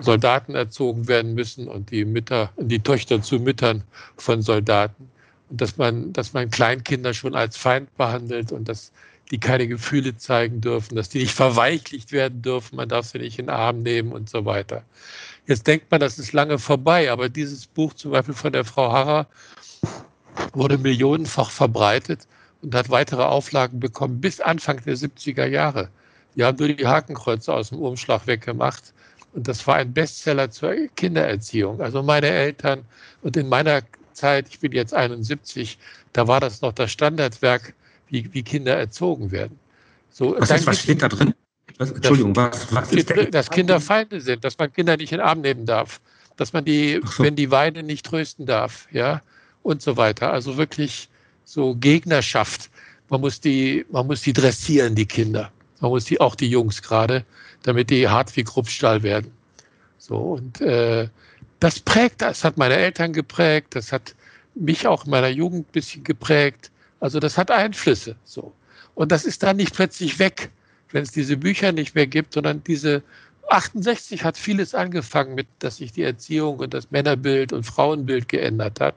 Soldaten 0.00 0.54
erzogen 0.54 1.08
werden 1.08 1.34
müssen 1.34 1.68
und 1.68 1.90
die 1.90 2.04
Mütter, 2.04 2.50
die 2.56 2.80
Töchter 2.80 3.22
zu 3.22 3.38
Müttern 3.38 3.82
von 4.16 4.42
Soldaten. 4.42 5.10
Und 5.50 5.60
dass 5.60 5.76
man, 5.76 6.12
dass 6.12 6.32
man 6.32 6.50
Kleinkinder 6.50 7.14
schon 7.14 7.34
als 7.34 7.56
Feind 7.56 7.94
behandelt 7.96 8.52
und 8.52 8.68
dass 8.68 8.92
die 9.30 9.38
keine 9.38 9.68
Gefühle 9.68 10.16
zeigen 10.16 10.60
dürfen, 10.60 10.96
dass 10.96 11.08
die 11.08 11.18
nicht 11.18 11.34
verweichlicht 11.34 12.12
werden 12.12 12.40
dürfen, 12.42 12.76
man 12.76 12.88
darf 12.88 13.06
sie 13.06 13.18
nicht 13.18 13.38
in 13.38 13.46
den 13.46 13.54
Arm 13.54 13.82
nehmen 13.82 14.12
und 14.12 14.30
so 14.30 14.44
weiter. 14.44 14.82
Jetzt 15.46 15.66
denkt 15.66 15.90
man, 15.90 16.00
das 16.00 16.18
ist 16.18 16.32
lange 16.32 16.58
vorbei, 16.58 17.10
aber 17.10 17.28
dieses 17.28 17.66
Buch 17.66 17.94
zum 17.94 18.12
Beispiel 18.12 18.34
von 18.34 18.52
der 18.52 18.64
Frau 18.64 18.92
Harrer 18.92 19.26
wurde 20.52 20.78
millionenfach 20.78 21.50
verbreitet 21.50 22.26
und 22.62 22.74
hat 22.74 22.90
weitere 22.90 23.22
Auflagen 23.22 23.80
bekommen 23.80 24.20
bis 24.20 24.40
Anfang 24.40 24.82
der 24.84 24.96
70er 24.96 25.46
Jahre. 25.46 25.90
Die 26.36 26.44
haben 26.44 26.58
nur 26.58 26.68
die 26.68 26.86
Hakenkreuze 26.86 27.52
aus 27.52 27.70
dem 27.70 27.78
Umschlag 27.78 28.26
weggemacht 28.26 28.92
und 29.38 29.46
das 29.46 29.64
war 29.68 29.76
ein 29.76 29.92
Bestseller 29.92 30.50
zur 30.50 30.74
Kindererziehung. 30.96 31.80
Also 31.80 32.02
meine 32.02 32.26
Eltern 32.26 32.84
und 33.22 33.36
in 33.36 33.48
meiner 33.48 33.82
Zeit, 34.12 34.48
ich 34.50 34.58
bin 34.58 34.72
jetzt 34.72 34.92
71, 34.92 35.78
da 36.12 36.26
war 36.26 36.40
das 36.40 36.60
noch 36.60 36.72
das 36.72 36.90
Standardwerk, 36.90 37.72
wie, 38.08 38.28
wie 38.34 38.42
Kinder 38.42 38.76
erzogen 38.76 39.30
werden. 39.30 39.56
So, 40.10 40.34
was, 40.36 40.50
ist, 40.50 40.66
was 40.66 40.80
steht 40.80 41.02
da 41.02 41.08
drin? 41.08 41.34
Was, 41.76 41.92
Entschuldigung, 41.92 42.34
was, 42.34 42.74
was 42.74 42.92
ist 42.92 43.10
drin, 43.10 43.30
Dass 43.30 43.48
Kinder 43.48 43.80
Feinde 43.80 44.20
sind, 44.20 44.42
dass 44.42 44.58
man 44.58 44.72
Kinder 44.72 44.96
nicht 44.96 45.12
in 45.12 45.18
den 45.18 45.24
Arm 45.24 45.40
nehmen 45.40 45.66
darf, 45.66 46.00
dass 46.36 46.52
man 46.52 46.64
die, 46.64 47.00
so. 47.04 47.22
wenn 47.22 47.36
die 47.36 47.52
weinen, 47.52 47.86
nicht 47.86 48.06
trösten 48.06 48.44
darf, 48.44 48.88
ja, 48.90 49.22
und 49.62 49.82
so 49.82 49.96
weiter. 49.96 50.32
Also 50.32 50.56
wirklich 50.56 51.08
so 51.44 51.76
Gegnerschaft. 51.76 52.70
Man 53.08 53.20
muss 53.20 53.40
die, 53.40 53.86
man 53.92 54.08
muss 54.08 54.22
die 54.22 54.32
dressieren, 54.32 54.96
die 54.96 55.06
Kinder. 55.06 55.52
Man 55.78 55.92
muss 55.92 56.06
die, 56.06 56.20
auch 56.20 56.34
die 56.34 56.50
Jungs 56.50 56.82
gerade, 56.82 57.24
damit 57.62 57.90
die 57.90 58.08
hart 58.08 58.34
wie 58.36 58.44
Kruppstall 58.44 59.02
werden. 59.02 59.32
So, 59.98 60.16
und 60.16 60.60
äh, 60.60 61.08
das 61.60 61.80
prägt, 61.80 62.22
das 62.22 62.44
hat 62.44 62.56
meine 62.56 62.74
Eltern 62.74 63.12
geprägt, 63.12 63.74
das 63.74 63.92
hat 63.92 64.14
mich 64.54 64.86
auch 64.86 65.04
in 65.04 65.10
meiner 65.10 65.28
Jugend 65.28 65.68
ein 65.68 65.72
bisschen 65.72 66.04
geprägt. 66.04 66.70
Also 67.00 67.20
das 67.20 67.38
hat 67.38 67.50
Einflüsse. 67.50 68.16
So. 68.24 68.52
Und 68.94 69.12
das 69.12 69.24
ist 69.24 69.42
dann 69.42 69.56
nicht 69.56 69.74
plötzlich 69.74 70.18
weg, 70.18 70.50
wenn 70.90 71.02
es 71.02 71.12
diese 71.12 71.36
Bücher 71.36 71.72
nicht 71.72 71.94
mehr 71.94 72.06
gibt, 72.06 72.34
sondern 72.34 72.62
diese 72.64 73.02
68 73.50 74.24
hat 74.24 74.36
vieles 74.36 74.74
angefangen 74.74 75.34
mit, 75.34 75.46
dass 75.60 75.76
sich 75.76 75.92
die 75.92 76.02
Erziehung 76.02 76.58
und 76.58 76.74
das 76.74 76.90
Männerbild 76.90 77.52
und 77.52 77.64
Frauenbild 77.64 78.28
geändert 78.28 78.80
hat. 78.80 78.94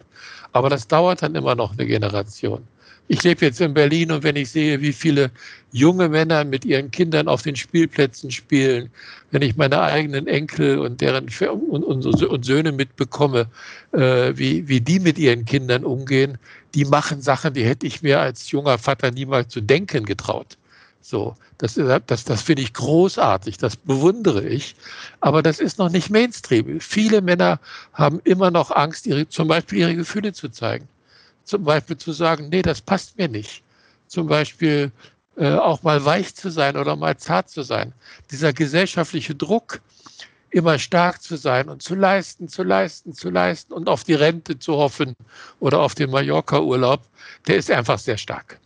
Aber 0.52 0.70
das 0.70 0.88
dauert 0.88 1.22
dann 1.22 1.36
immer 1.36 1.56
noch 1.56 1.74
eine 1.74 1.86
Generation. 1.86 2.68
Ich 3.12 3.24
lebe 3.24 3.46
jetzt 3.46 3.60
in 3.60 3.74
Berlin 3.74 4.10
und 4.14 4.24
wenn 4.24 4.38
ich 4.38 4.52
sehe, 4.52 4.80
wie 4.80 4.94
viele 4.94 5.32
junge 5.74 6.08
Männer 6.08 6.46
mit 6.46 6.64
ihren 6.64 6.92
Kindern 6.92 7.28
auf 7.28 7.42
den 7.42 7.58
Spielplätzen 7.58 8.32
spielen, 8.32 8.90
wenn 9.32 9.42
ich 9.42 9.58
meine 9.58 9.82
eigenen 9.82 10.28
Enkel 10.28 10.80
und 10.80 11.02
deren 11.02 11.28
und, 11.50 11.84
und, 11.84 12.06
und 12.06 12.46
Söhne 12.46 12.72
mitbekomme, 12.72 13.48
äh, 13.92 14.32
wie, 14.38 14.66
wie 14.70 14.80
die 14.80 15.02
mit 15.02 15.20
ihren 15.20 15.44
Kindern 15.44 15.84
umgehen, 15.84 16.38
die 16.74 16.86
machen 16.86 17.22
Sachen, 17.22 17.54
die 17.54 17.66
hätte 17.66 17.86
ich 17.86 18.02
mir 18.02 18.22
als 18.22 18.50
junger 18.50 18.78
Vater 18.78 19.12
niemals 19.12 19.50
zu 19.50 19.60
denken 19.60 20.06
getraut. 20.06 20.58
So, 21.02 21.36
das, 21.58 21.78
das, 22.08 22.24
das 22.24 22.42
finde 22.42 22.62
ich 22.62 22.72
großartig, 22.72 23.58
das 23.58 23.76
bewundere 23.76 24.48
ich. 24.48 24.74
Aber 25.20 25.42
das 25.42 25.60
ist 25.60 25.80
noch 25.80 25.90
nicht 25.90 26.12
Mainstream. 26.12 26.80
Viele 26.80 27.22
Männer 27.22 27.60
haben 27.92 28.22
immer 28.24 28.52
noch 28.52 28.72
Angst, 28.72 29.06
ihre, 29.06 29.28
zum 29.28 29.50
Beispiel 29.50 29.80
ihre 29.80 29.96
Gefühle 29.96 30.32
zu 30.32 30.48
zeigen. 30.48 30.88
Zum 31.44 31.64
Beispiel 31.64 31.98
zu 31.98 32.12
sagen, 32.12 32.50
nee, 32.50 32.62
das 32.62 32.82
passt 32.82 33.18
mir 33.18 33.28
nicht. 33.28 33.64
Zum 34.08 34.28
Beispiel 34.28 34.92
äh, 35.38 35.54
auch 35.54 35.84
mal 35.84 36.04
weich 36.04 36.36
zu 36.36 36.50
sein 36.50 36.76
oder 36.76 36.96
mal 36.96 37.18
zart 37.18 37.50
zu 37.50 37.64
sein. 37.64 37.94
Dieser 38.32 38.54
gesellschaftliche 38.54 39.36
Druck, 39.36 39.82
immer 40.52 40.78
stark 40.78 41.22
zu 41.22 41.38
sein 41.38 41.70
und 41.70 41.82
zu 41.82 41.96
leisten, 41.96 42.48
zu 42.48 42.64
leisten, 42.64 43.14
zu 43.14 43.30
leisten 43.30 43.74
und 43.74 43.88
auf 43.88 44.04
die 44.04 44.14
Rente 44.14 44.60
zu 44.60 44.76
hoffen 44.76 45.16
oder 45.60 45.80
auf 45.80 45.96
den 45.96 46.12
Mallorca-Urlaub, 46.12 47.02
der 47.48 47.56
ist 47.56 47.72
einfach 47.72 47.98
sehr 48.00 48.18
stark. 48.18 48.60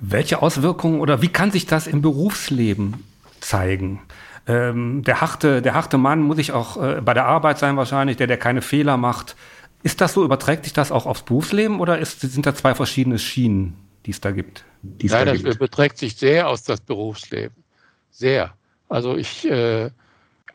Welche 0.00 0.42
Auswirkungen 0.42 1.00
oder 1.00 1.22
wie 1.22 1.28
kann 1.28 1.52
sich 1.52 1.66
das 1.66 1.86
im 1.86 2.02
Berufsleben 2.02 3.04
zeigen? 3.40 4.02
Ähm, 4.46 5.04
der, 5.04 5.20
harte, 5.20 5.62
der 5.62 5.74
harte 5.74 5.98
Mann 5.98 6.22
muss 6.22 6.38
ich 6.38 6.52
auch 6.52 6.82
äh, 6.82 7.00
bei 7.00 7.14
der 7.14 7.26
Arbeit 7.26 7.58
sein 7.58 7.76
wahrscheinlich, 7.76 8.16
der, 8.16 8.26
der 8.26 8.38
keine 8.38 8.62
Fehler 8.62 8.96
macht. 8.96 9.36
Ist 9.82 10.00
das 10.00 10.14
so? 10.14 10.24
Überträgt 10.24 10.64
sich 10.64 10.72
das 10.72 10.92
auch 10.92 11.06
aufs 11.06 11.22
Berufsleben 11.22 11.80
oder 11.80 11.98
ist, 11.98 12.20
sind 12.20 12.44
da 12.46 12.54
zwei 12.54 12.74
verschiedene 12.74 13.18
Schienen, 13.18 13.76
die 14.06 14.10
es 14.10 14.20
da 14.20 14.30
gibt? 14.30 14.64
Nein, 14.82 15.08
da 15.08 15.24
das 15.24 15.42
gibt? 15.42 15.54
überträgt 15.54 15.98
sich 15.98 16.16
sehr 16.16 16.48
aus 16.48 16.62
das 16.62 16.80
Berufsleben. 16.80 17.56
Sehr. 18.10 18.54
Also 18.88 19.16
ich, 19.16 19.48
äh, 19.48 19.90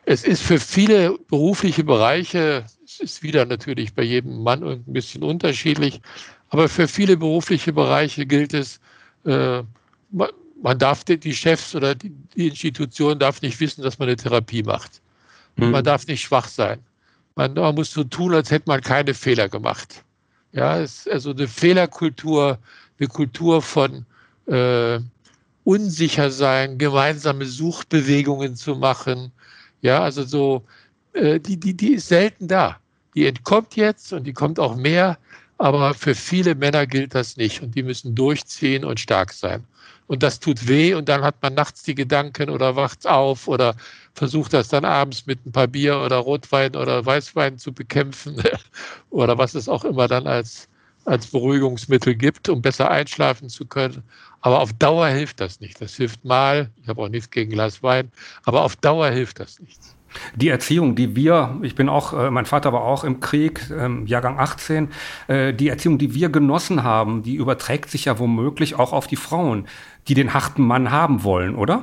es 0.04 0.24
ist 0.24 0.42
für 0.42 0.60
viele 0.60 1.18
berufliche 1.28 1.82
Bereiche, 1.82 2.64
es 2.84 3.00
ist 3.00 3.22
wieder 3.22 3.44
natürlich 3.44 3.94
bei 3.94 4.02
jedem 4.02 4.42
Mann 4.42 4.62
ein 4.62 4.84
bisschen 4.86 5.22
unterschiedlich, 5.22 6.00
aber 6.50 6.68
für 6.68 6.86
viele 6.86 7.16
berufliche 7.16 7.72
Bereiche 7.72 8.26
gilt 8.26 8.54
es, 8.54 8.78
äh, 9.24 9.62
man 10.10 10.78
darf 10.78 11.04
die 11.04 11.34
Chefs 11.34 11.74
oder 11.74 11.94
die, 11.94 12.12
Institution 12.34 13.18
darf 13.18 13.42
nicht 13.42 13.58
wissen, 13.60 13.82
dass 13.82 13.98
man 13.98 14.08
eine 14.08 14.16
Therapie 14.16 14.62
macht. 14.62 15.02
Mhm. 15.56 15.70
Man 15.70 15.84
darf 15.84 16.06
nicht 16.06 16.22
schwach 16.22 16.48
sein. 16.48 16.78
Man, 17.36 17.52
man, 17.52 17.74
muss 17.74 17.90
so 17.90 18.02
tun, 18.02 18.34
als 18.34 18.50
hätte 18.50 18.68
man 18.68 18.80
keine 18.80 19.12
Fehler 19.14 19.48
gemacht. 19.48 20.02
Ja, 20.52 20.70
also 21.10 21.30
eine 21.30 21.46
Fehlerkultur, 21.46 22.58
eine 22.98 23.08
Kultur 23.08 23.60
von 23.60 24.06
äh, 24.46 24.98
unsicher 25.64 26.30
sein, 26.30 26.78
gemeinsame 26.78 27.44
Suchbewegungen 27.44 28.56
zu 28.56 28.74
machen. 28.74 29.32
Ja, 29.82 30.02
also 30.02 30.24
so, 30.24 30.64
äh, 31.12 31.38
die, 31.38 31.60
die, 31.60 31.74
die 31.74 31.94
ist 31.94 32.08
selten 32.08 32.48
da. 32.48 32.78
Die 33.14 33.26
entkommt 33.26 33.76
jetzt 33.76 34.14
und 34.14 34.24
die 34.24 34.32
kommt 34.32 34.58
auch 34.58 34.74
mehr, 34.74 35.18
aber 35.58 35.92
für 35.92 36.14
viele 36.14 36.54
Männer 36.54 36.86
gilt 36.86 37.14
das 37.14 37.36
nicht 37.36 37.62
und 37.62 37.74
die 37.74 37.82
müssen 37.82 38.14
durchziehen 38.14 38.84
und 38.84 38.98
stark 38.98 39.32
sein. 39.32 39.64
Und 40.06 40.22
das 40.22 40.38
tut 40.38 40.68
weh 40.68 40.94
und 40.94 41.08
dann 41.08 41.22
hat 41.22 41.42
man 41.42 41.54
nachts 41.54 41.82
die 41.82 41.94
Gedanken 41.94 42.48
oder 42.50 42.76
wacht 42.76 43.06
auf 43.06 43.48
oder 43.48 43.74
versucht 44.14 44.52
das 44.52 44.68
dann 44.68 44.84
abends 44.84 45.26
mit 45.26 45.44
ein 45.44 45.52
paar 45.52 45.66
Bier 45.66 45.98
oder 46.00 46.16
Rotwein 46.18 46.76
oder 46.76 47.04
Weißwein 47.04 47.58
zu 47.58 47.72
bekämpfen 47.72 48.40
oder 49.10 49.36
was 49.38 49.54
es 49.54 49.68
auch 49.68 49.84
immer 49.84 50.06
dann 50.08 50.26
als, 50.26 50.68
als 51.04 51.26
Beruhigungsmittel 51.26 52.14
gibt, 52.14 52.48
um 52.48 52.62
besser 52.62 52.90
einschlafen 52.90 53.48
zu 53.48 53.66
können. 53.66 54.04
Aber 54.46 54.60
auf 54.60 54.72
Dauer 54.74 55.08
hilft 55.08 55.40
das 55.40 55.58
nicht. 55.58 55.80
Das 55.80 55.96
hilft 55.96 56.24
mal, 56.24 56.70
ich 56.80 56.86
habe 56.86 57.02
auch 57.02 57.08
nichts 57.08 57.30
gegen 57.30 57.50
Glas 57.50 57.82
Wein, 57.82 58.12
aber 58.44 58.62
auf 58.62 58.76
Dauer 58.76 59.08
hilft 59.08 59.40
das 59.40 59.58
nichts. 59.58 59.96
Die 60.36 60.50
Erziehung, 60.50 60.94
die 60.94 61.16
wir, 61.16 61.58
ich 61.62 61.74
bin 61.74 61.88
auch, 61.88 62.12
äh, 62.12 62.30
mein 62.30 62.46
Vater 62.46 62.72
war 62.72 62.82
auch 62.82 63.02
im 63.02 63.18
Krieg, 63.18 63.68
ähm, 63.76 64.06
Jahrgang 64.06 64.38
18, 64.38 64.92
äh, 65.26 65.52
die 65.52 65.66
Erziehung, 65.66 65.98
die 65.98 66.14
wir 66.14 66.28
genossen 66.28 66.84
haben, 66.84 67.24
die 67.24 67.34
überträgt 67.34 67.90
sich 67.90 68.04
ja 68.04 68.20
womöglich 68.20 68.76
auch 68.76 68.92
auf 68.92 69.08
die 69.08 69.16
Frauen, 69.16 69.66
die 70.06 70.14
den 70.14 70.32
harten 70.32 70.62
Mann 70.62 70.92
haben 70.92 71.24
wollen, 71.24 71.56
oder? 71.56 71.82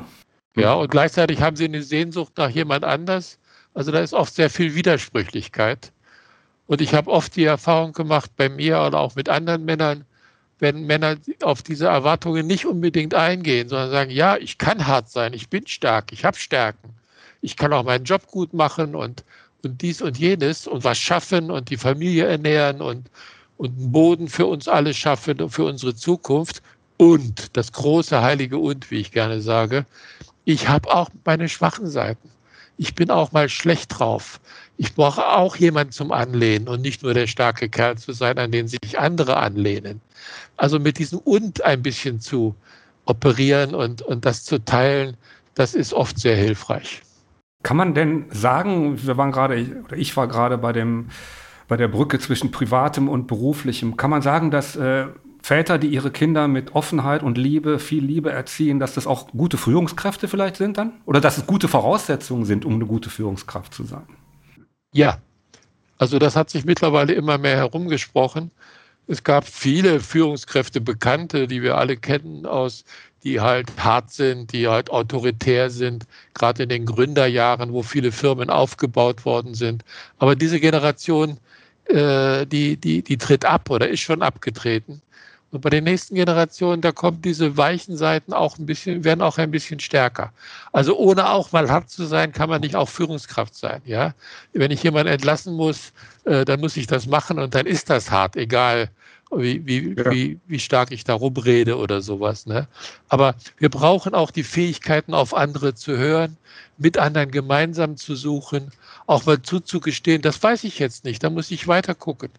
Ja, 0.56 0.72
und 0.72 0.90
gleichzeitig 0.90 1.42
haben 1.42 1.58
sie 1.58 1.66
eine 1.66 1.84
Sehnsucht 1.84 2.38
nach 2.38 2.50
jemand 2.50 2.86
anders. 2.86 3.40
Also 3.74 3.92
da 3.92 4.00
ist 4.00 4.14
oft 4.14 4.34
sehr 4.34 4.50
viel 4.50 4.74
Widersprüchlichkeit. 4.74 5.92
Und 6.66 6.80
ich 6.80 6.94
habe 6.94 7.12
oft 7.12 7.36
die 7.36 7.44
Erfahrung 7.44 7.92
gemacht 7.92 8.32
bei 8.38 8.48
mir 8.48 8.80
oder 8.84 9.02
auch 9.02 9.16
mit 9.16 9.28
anderen 9.28 9.66
Männern, 9.66 10.06
wenn 10.64 10.88
Männer 10.88 11.18
auf 11.44 11.62
diese 11.62 11.86
Erwartungen 11.86 12.48
nicht 12.48 12.66
unbedingt 12.66 13.14
eingehen, 13.14 13.70
sondern 13.70 13.92
sagen, 13.92 14.10
ja, 14.10 14.38
ich 14.38 14.58
kann 14.58 14.88
hart 14.88 15.12
sein, 15.12 15.34
ich 15.34 15.50
bin 15.50 15.68
stark, 15.68 16.12
ich 16.12 16.26
habe 16.26 16.38
Stärken 16.38 16.96
ich 17.44 17.58
kann 17.58 17.74
auch 17.74 17.84
meinen 17.84 18.06
Job 18.06 18.26
gut 18.28 18.54
machen 18.54 18.96
und, 18.96 19.24
und 19.64 19.82
dies 19.82 20.02
und 20.02 20.18
jenes 20.18 20.66
und 20.66 20.84
was 20.84 20.98
schaffen 20.98 21.52
und 21.52 21.70
die 21.70 21.78
Familie 21.78 22.26
ernähren 22.26 22.82
und, 22.82 23.12
und 23.58 23.78
einen 23.78 23.92
Boden 23.92 24.28
für 24.30 24.48
uns 24.48 24.68
alle 24.68 24.94
schaffen 24.94 25.42
und 25.42 25.50
für 25.52 25.66
unsere 25.66 25.94
Zukunft. 25.94 26.64
Und 26.98 27.56
das 27.58 27.72
große 27.74 28.22
heilige 28.22 28.58
Und, 28.58 28.90
wie 28.92 29.00
ich 29.00 29.12
gerne 29.12 29.42
sage, 29.42 29.86
ich 30.46 30.70
habe 30.70 30.94
auch 30.94 31.10
meine 31.26 31.50
schwachen 31.50 31.88
Seiten. 31.88 32.30
Ich 32.78 32.96
bin 32.96 33.12
auch 33.12 33.34
mal 33.34 33.50
schlecht 33.50 34.00
drauf. 34.00 34.40
Ich 34.78 34.96
brauche 34.96 35.28
auch 35.28 35.56
jemanden 35.56 35.92
zum 35.92 36.12
Anlehnen 36.12 36.68
und 36.68 36.82
nicht 36.82 37.04
nur 37.04 37.14
der 37.14 37.28
starke 37.28 37.70
Kerl 37.70 37.98
zu 37.98 38.12
sein, 38.12 38.38
an 38.38 38.52
den 38.52 38.68
sich 38.68 39.00
andere 39.00 39.38
anlehnen. 39.38 40.02
Also 40.58 40.80
mit 40.80 40.98
diesem 40.98 41.20
Und 41.20 41.64
ein 41.64 41.84
bisschen 41.84 42.20
zu 42.20 42.56
operieren 43.06 43.76
und, 43.76 44.02
und 44.02 44.26
das 44.26 44.44
zu 44.44 44.64
teilen, 44.64 45.18
das 45.56 45.76
ist 45.76 45.94
oft 45.94 46.18
sehr 46.20 46.36
hilfreich. 46.36 47.02
Kann 47.62 47.78
man 47.78 47.94
denn 47.94 48.26
sagen, 48.32 49.06
wir 49.06 49.18
waren 49.18 49.32
gerade, 49.32 49.84
oder 49.86 49.96
ich 49.96 50.18
war 50.18 50.28
gerade 50.28 50.58
bei 50.58 50.74
dem, 50.74 51.10
bei 51.68 51.78
der 51.78 51.88
Brücke 51.88 52.20
zwischen 52.20 52.52
Privatem 52.52 53.08
und 53.08 53.28
Beruflichem, 53.28 53.96
kann 53.96 54.10
man 54.10 54.22
sagen, 54.22 54.52
dass 54.52 54.76
äh, 54.76 55.06
Väter, 55.42 55.78
die 55.78 55.88
ihre 55.88 56.10
Kinder 56.10 56.48
mit 56.48 56.74
Offenheit 56.74 57.22
und 57.22 57.38
Liebe, 57.38 57.80
viel 57.80 58.04
Liebe 58.04 58.32
erziehen, 58.32 58.80
dass 58.80 58.94
das 58.94 59.08
auch 59.08 59.28
gute 59.28 59.58
Führungskräfte 59.58 60.28
vielleicht 60.28 60.56
sind 60.56 60.78
dann? 60.78 60.94
Oder 61.06 61.20
dass 61.20 61.38
es 61.38 61.46
gute 61.46 61.68
Voraussetzungen 61.68 62.46
sind, 62.46 62.66
um 62.66 62.76
eine 62.76 62.86
gute 62.86 63.10
Führungskraft 63.10 63.74
zu 63.74 63.84
sein? 63.84 64.06
Ja, 64.94 65.20
also 65.98 66.20
das 66.20 66.36
hat 66.36 66.50
sich 66.50 66.66
mittlerweile 66.66 67.14
immer 67.14 67.38
mehr 67.38 67.58
herumgesprochen. 67.58 68.52
Es 69.08 69.24
gab 69.24 69.46
viele 69.46 70.00
Führungskräfte, 70.00 70.80
Bekannte, 70.80 71.48
die 71.48 71.62
wir 71.62 71.78
alle 71.78 71.98
kennen 71.98 72.46
aus 72.46 72.86
die 73.24 73.40
halt 73.40 73.72
hart 73.78 74.12
sind, 74.12 74.52
die 74.52 74.68
halt 74.68 74.90
autoritär 74.90 75.70
sind, 75.70 76.06
gerade 76.34 76.64
in 76.64 76.70
den 76.70 76.86
Gründerjahren, 76.86 77.72
wo 77.74 77.82
viele 77.84 78.12
Firmen 78.12 78.50
aufgebaut 78.50 79.26
worden 79.26 79.54
sind. 79.56 79.84
Aber 80.18 80.36
diese 80.36 80.60
Generation, 80.60 81.38
äh, 81.86 82.46
die, 82.46 82.78
die, 82.78 83.02
die 83.02 83.18
tritt 83.18 83.46
ab 83.46 83.70
oder 83.70 83.88
ist 83.90 84.02
schon 84.02 84.22
abgetreten. 84.22 85.02
Und 85.54 85.62
bei 85.62 85.70
den 85.70 85.84
nächsten 85.84 86.16
Generationen, 86.16 86.82
da 86.82 86.92
kommen 86.92 87.22
diese 87.22 87.56
weichen 87.58 87.96
Seiten 87.96 88.34
auch 88.34 88.58
ein 88.58 88.66
bisschen, 88.66 89.04
werden 89.04 89.22
auch 89.22 89.38
ein 89.38 89.52
bisschen 89.52 89.80
stärker. 89.80 90.34
Also 90.72 90.98
ohne 90.98 91.30
auch 91.30 91.52
mal 91.52 91.70
hart 91.70 91.92
zu 91.92 92.06
sein, 92.06 92.32
kann 92.32 92.50
man 92.50 92.62
nicht 92.62 92.76
auch 92.76 92.90
Führungskraft 92.90 93.54
sein. 93.54 93.80
Ja, 93.86 94.16
wenn 94.54 94.72
ich 94.72 94.82
jemanden 94.82 95.14
entlassen 95.14 95.54
muss, 95.54 95.94
äh, 96.26 96.44
dann 96.44 96.60
muss 96.60 96.76
ich 96.76 96.88
das 96.88 97.06
machen 97.06 97.38
und 97.38 97.54
dann 97.54 97.68
ist 97.68 97.92
das 97.92 98.10
hart, 98.10 98.36
egal 98.36 98.90
wie, 99.32 99.64
wie, 99.68 99.94
ja. 99.96 100.12
wie, 100.12 100.40
wie 100.48 100.60
stark 100.60 100.92
ich 100.92 101.04
da 101.04 101.14
rumrede 101.14 101.78
oder 101.78 102.02
sowas. 102.02 102.48
Ne? 102.48 102.68
Aber 103.08 103.36
wir 103.58 103.70
brauchen 103.70 104.16
auch 104.16 104.32
die 104.32 104.44
Fähigkeiten, 104.44 105.14
auf 105.14 105.36
andere 105.36 105.76
zu 105.76 105.96
hören, 105.96 106.36
mit 106.80 106.98
anderen 106.98 107.30
gemeinsam 107.30 107.96
zu 107.96 108.16
suchen, 108.16 108.72
auch 109.06 109.28
mal 109.28 109.40
zuzugestehen, 109.40 110.24
das 110.24 110.42
weiß 110.42 110.64
ich 110.64 110.80
jetzt 110.80 111.06
nicht, 111.06 111.24
da 111.24 111.30
muss 111.30 111.52
ich 111.52 111.68
weiter 111.68 111.94
gucken. 111.94 112.30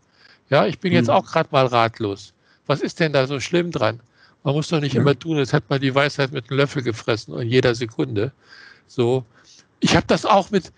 Ja, 0.50 0.66
ich 0.66 0.80
bin 0.80 0.92
jetzt 0.92 1.06
mhm. 1.06 1.14
auch 1.14 1.26
gerade 1.26 1.49
mal 1.52 1.66
ratlos. 1.66 2.34
Was 2.66 2.80
ist 2.80 3.00
denn 3.00 3.12
da 3.12 3.26
so 3.26 3.40
schlimm 3.40 3.71
dran? 3.71 4.00
Man 4.42 4.54
muss 4.54 4.68
doch 4.68 4.80
nicht 4.80 4.94
ja. 4.94 5.00
immer 5.00 5.18
tun, 5.18 5.38
als 5.38 5.52
hätte 5.52 5.66
man 5.68 5.80
die 5.80 5.94
Weisheit 5.94 6.33
mit 6.33 6.50
einem 6.50 6.59
Löffel 6.59 6.83
gefressen 6.83 7.38
in 7.38 7.49
jeder 7.49 7.75
Sekunde. 7.75 8.33
So. 8.87 9.25
Ich 9.80 9.97
habe 9.97 10.06
das 10.06 10.25
auch 10.25 10.50
mit 10.50 10.73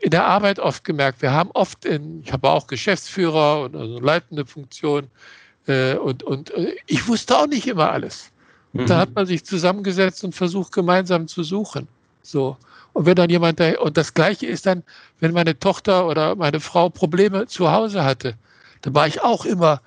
in 0.00 0.10
der 0.10 0.26
Arbeit 0.26 0.58
oft 0.58 0.84
gemerkt. 0.84 1.20
Wir 1.20 1.32
haben 1.32 1.50
oft 1.52 1.84
in, 1.84 2.22
ich 2.24 2.32
habe 2.32 2.48
auch 2.48 2.66
Geschäftsführer 2.66 3.62
und 3.62 3.76
also 3.76 4.00
leitende 4.00 4.46
Funktion 4.46 5.08
äh, 5.66 5.94
und, 5.94 6.22
und 6.22 6.50
äh, 6.52 6.74
ich 6.86 7.06
wusste 7.06 7.36
auch 7.38 7.46
nicht 7.46 7.66
immer 7.66 7.90
alles. 7.90 8.32
Mhm. 8.72 8.86
Da 8.86 8.98
hat 8.98 9.14
man 9.14 9.26
sich 9.26 9.44
zusammengesetzt 9.44 10.24
und 10.24 10.34
versucht, 10.34 10.72
gemeinsam 10.72 11.28
zu 11.28 11.42
suchen. 11.42 11.88
So. 12.22 12.56
Und 12.92 13.06
wenn 13.06 13.14
dann 13.14 13.30
jemand 13.30 13.60
da, 13.60 13.78
und 13.80 13.96
das 13.96 14.14
Gleiche 14.14 14.46
ist 14.46 14.66
dann, 14.66 14.82
wenn 15.20 15.32
meine 15.32 15.58
Tochter 15.58 16.06
oder 16.06 16.34
meine 16.34 16.60
Frau 16.60 16.88
Probleme 16.88 17.46
zu 17.46 17.70
Hause 17.70 18.04
hatte, 18.04 18.34
dann 18.82 18.94
war 18.94 19.06
ich 19.06 19.20
auch 19.20 19.44
immer, 19.44 19.80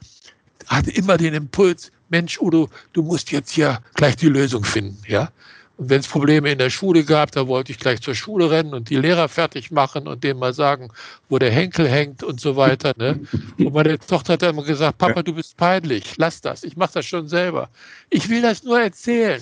hatte 0.68 0.92
immer 0.92 1.18
den 1.18 1.34
Impuls, 1.34 1.92
Mensch, 2.10 2.40
Udo, 2.40 2.70
du 2.94 3.04
musst 3.04 3.32
jetzt 3.32 3.52
hier 3.52 3.80
gleich 3.96 4.16
die 4.16 4.30
Lösung 4.30 4.64
finden, 4.64 5.02
ja. 5.08 5.32
Und 5.78 5.90
wenn 5.90 6.02
es 6.02 6.08
Probleme 6.08 6.52
in 6.52 6.60
der 6.60 6.70
Schule 6.70 7.04
gab, 7.04 7.32
da 7.32 7.48
wollte 7.48 7.72
ich 7.72 7.80
gleich 7.80 8.00
zur 8.00 8.14
Schule 8.14 8.52
rennen 8.52 8.76
und 8.76 8.92
die 8.92 8.96
Lehrer 8.96 9.28
fertig 9.28 9.72
machen 9.72 10.08
und 10.08 10.24
denen 10.24 10.40
mal 10.40 10.54
sagen, 10.54 10.90
wo 11.30 11.40
der 11.40 11.50
Henkel 11.52 11.90
hängt 11.90 12.22
und 12.22 12.40
so 12.40 12.56
weiter. 12.56 12.94
Ne? 12.96 13.20
Und 13.58 13.74
meine 13.74 13.98
Tochter 13.98 14.34
hat 14.34 14.44
immer 14.44 14.64
gesagt, 14.64 15.00
Papa, 15.00 15.24
du 15.24 15.34
bist 15.34 15.58
peinlich, 15.58 16.16
lass 16.18 16.42
das, 16.42 16.64
ich 16.64 16.78
mache 16.78 16.94
das 16.94 17.06
schon 17.08 17.28
selber. 17.28 17.70
Ich 18.12 18.30
will 18.30 18.44
das 18.44 18.64
nur 18.64 18.80
erzählen. 18.80 19.42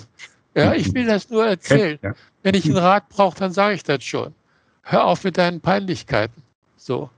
Ja, 0.54 0.74
ich 0.74 0.92
will 0.94 1.06
das 1.06 1.28
nur 1.28 1.46
erzählen. 1.46 1.98
Wenn 2.42 2.54
ich 2.54 2.64
einen 2.64 2.76
Rat 2.76 3.08
brauche, 3.10 3.38
dann 3.38 3.52
sage 3.52 3.74
ich 3.74 3.82
das 3.82 4.02
schon. 4.02 4.34
Hör 4.82 5.04
auf 5.04 5.24
mit 5.24 5.38
deinen 5.38 5.60
Peinlichkeiten. 5.60 6.42
So. 6.76 7.10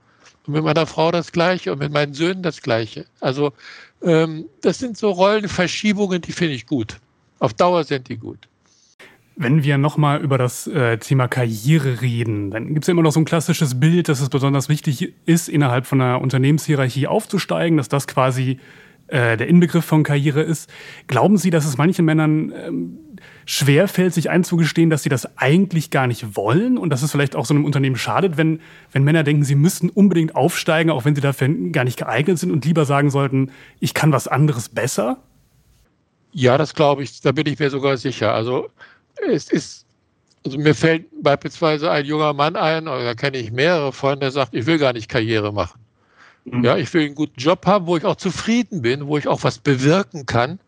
Und 0.45 0.53
mit 0.53 0.63
meiner 0.63 0.85
Frau 0.85 1.11
das 1.11 1.31
Gleiche 1.31 1.71
und 1.71 1.79
mit 1.79 1.91
meinen 1.91 2.13
Söhnen 2.13 2.43
das 2.43 2.61
Gleiche. 2.61 3.05
Also 3.19 3.53
ähm, 4.03 4.45
das 4.61 4.79
sind 4.79 4.97
so 4.97 5.09
Rollenverschiebungen, 5.11 6.21
die 6.21 6.31
finde 6.31 6.53
ich 6.53 6.65
gut. 6.65 6.97
Auf 7.39 7.53
Dauer 7.53 7.83
sind 7.83 8.09
die 8.09 8.17
gut. 8.17 8.47
Wenn 9.37 9.63
wir 9.63 9.77
nochmal 9.77 10.21
über 10.21 10.37
das 10.37 10.65
äh, 10.67 10.97
Thema 10.97 11.27
Karriere 11.27 12.01
reden, 12.01 12.51
dann 12.51 12.73
gibt 12.73 12.85
es 12.85 12.87
ja 12.87 12.93
immer 12.93 13.01
noch 13.01 13.11
so 13.11 13.19
ein 13.19 13.25
klassisches 13.25 13.79
Bild, 13.79 14.07
dass 14.07 14.21
es 14.21 14.29
besonders 14.29 14.69
wichtig 14.69 15.13
ist, 15.25 15.49
innerhalb 15.49 15.85
von 15.85 15.99
einer 15.99 16.21
Unternehmenshierarchie 16.21 17.07
aufzusteigen, 17.07 17.75
dass 17.77 17.89
das 17.89 18.07
quasi 18.07 18.59
äh, 19.07 19.35
der 19.35 19.47
Inbegriff 19.47 19.83
von 19.83 20.03
Karriere 20.03 20.41
ist. 20.41 20.69
Glauben 21.07 21.37
Sie, 21.37 21.49
dass 21.49 21.65
es 21.65 21.77
manchen 21.77 22.05
Männern 22.05 22.53
ähm, 22.55 22.97
schwer 23.45 23.87
fällt, 23.87 24.13
sich 24.13 24.29
einzugestehen, 24.29 24.89
dass 24.89 25.03
sie 25.03 25.09
das 25.09 25.37
eigentlich 25.37 25.91
gar 25.91 26.07
nicht 26.07 26.35
wollen 26.35 26.77
und 26.77 26.89
dass 26.89 27.03
es 27.03 27.11
vielleicht 27.11 27.35
auch 27.35 27.45
so 27.45 27.53
einem 27.53 27.63
Unternehmen 27.63 27.95
schadet, 27.95 28.37
wenn, 28.37 28.59
wenn 28.91 29.03
Männer 29.03 29.23
denken, 29.23 29.43
sie 29.43 29.55
müssten 29.55 29.89
unbedingt 29.89 30.35
aufsteigen, 30.35 30.89
auch 30.89 31.05
wenn 31.05 31.15
sie 31.15 31.21
dafür 31.21 31.47
gar 31.71 31.83
nicht 31.83 31.97
geeignet 31.97 32.39
sind 32.39 32.51
und 32.51 32.65
lieber 32.65 32.85
sagen 32.85 33.11
sollten, 33.11 33.51
ich 33.79 33.93
kann 33.93 34.11
was 34.11 34.27
anderes 34.27 34.69
besser? 34.69 35.17
Ja, 36.31 36.57
das 36.57 36.73
glaube 36.73 37.03
ich, 37.03 37.21
da 37.21 37.31
bin 37.31 37.45
ich 37.45 37.59
mir 37.59 37.69
sogar 37.69 37.97
sicher. 37.97 38.33
Also 38.33 38.69
es 39.27 39.49
ist, 39.49 39.85
also 40.43 40.57
mir 40.57 40.73
fällt 40.73 41.05
beispielsweise 41.21 41.89
ein 41.91 42.05
junger 42.05 42.33
Mann 42.33 42.55
ein, 42.55 42.87
oder 42.87 43.03
da 43.03 43.13
kenne 43.13 43.37
ich 43.37 43.51
mehrere 43.51 43.93
von, 43.93 44.19
der 44.19 44.31
sagt, 44.31 44.55
ich 44.55 44.65
will 44.65 44.79
gar 44.79 44.93
nicht 44.93 45.07
Karriere 45.07 45.53
machen. 45.53 45.79
Mhm. 46.45 46.63
Ja, 46.63 46.77
ich 46.77 46.91
will 46.93 47.05
einen 47.05 47.15
guten 47.15 47.39
Job 47.39 47.65
haben, 47.67 47.85
wo 47.85 47.95
ich 47.95 48.05
auch 48.05 48.15
zufrieden 48.15 48.81
bin, 48.81 49.07
wo 49.07 49.17
ich 49.17 49.27
auch 49.27 49.43
was 49.43 49.59
bewirken 49.59 50.25
kann 50.25 50.59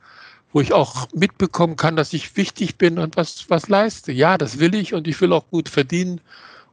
wo 0.53 0.61
ich 0.61 0.73
auch 0.73 1.07
mitbekommen 1.13 1.75
kann, 1.75 1.95
dass 1.95 2.13
ich 2.13 2.35
wichtig 2.37 2.77
bin 2.77 2.99
und 2.99 3.17
was, 3.17 3.49
was 3.49 3.69
leiste. 3.69 4.11
Ja, 4.11 4.37
das 4.37 4.59
will 4.59 4.75
ich 4.75 4.93
und 4.93 5.07
ich 5.07 5.19
will 5.21 5.33
auch 5.33 5.47
gut 5.49 5.69
verdienen, 5.69 6.21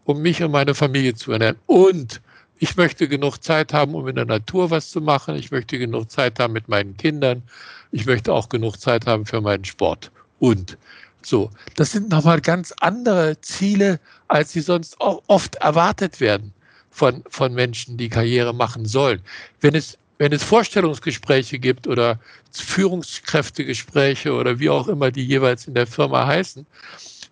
um 0.05 0.23
mich 0.23 0.43
und 0.43 0.53
meine 0.53 0.75
Familie 0.75 1.15
zu 1.15 1.33
ernähren. 1.33 1.57
Und 1.67 2.21
ich 2.59 2.77
möchte 2.77 3.09
genug 3.09 3.43
Zeit 3.43 3.73
haben, 3.73 3.95
um 3.95 4.07
in 4.09 4.15
der 4.15 4.27
Natur 4.27 4.71
was 4.71 4.91
zu 4.91 5.01
machen. 5.01 5.35
Ich 5.37 5.51
möchte 5.51 5.79
genug 5.79 6.11
Zeit 6.11 6.39
haben 6.39 6.53
mit 6.53 6.69
meinen 6.69 6.97
Kindern. 6.97 7.43
Ich 7.91 8.07
möchte 8.07 8.33
auch 8.33 8.49
genug 8.49 8.81
Zeit 8.81 9.07
haben 9.07 9.27
für 9.27 9.41
meinen 9.41 9.65
Sport. 9.65 10.11
Und 10.39 10.79
so, 11.23 11.51
das 11.77 11.93
sind 11.93 12.11
nochmal 12.11 12.41
ganz 12.41 12.73
andere 12.81 13.41
Ziele, 13.41 13.99
als 14.29 14.53
sie 14.53 14.61
sonst 14.61 14.97
oft 15.01 15.57
erwartet 15.57 16.21
werden 16.21 16.53
von, 16.91 17.25
von 17.29 17.55
Menschen, 17.55 17.97
die 17.97 18.09
Karriere 18.09 18.55
machen 18.55 18.87
sollen. 18.87 19.21
Wenn 19.61 19.75
es 19.75 19.99
wenn 20.19 20.33
es 20.33 20.43
Vorstellungsgespräche 20.43 21.59
gibt 21.59 21.87
oder 21.87 22.19
Führungskräftegespräche 22.53 24.33
oder 24.33 24.59
wie 24.59 24.71
auch 24.71 24.89
immer 24.89 25.11
die 25.11 25.27
jeweils 25.27 25.67
in 25.67 25.75
der 25.75 25.87
Firma 25.87 26.27
heißen, 26.27 26.67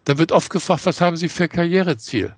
dann 0.04 0.18
wird 0.18 0.32
oft 0.32 0.50
gefragt, 0.50 0.86
was 0.86 1.00
haben 1.00 1.16
Sie 1.16 1.28
für 1.28 1.48
Karriereziel? 1.48 2.34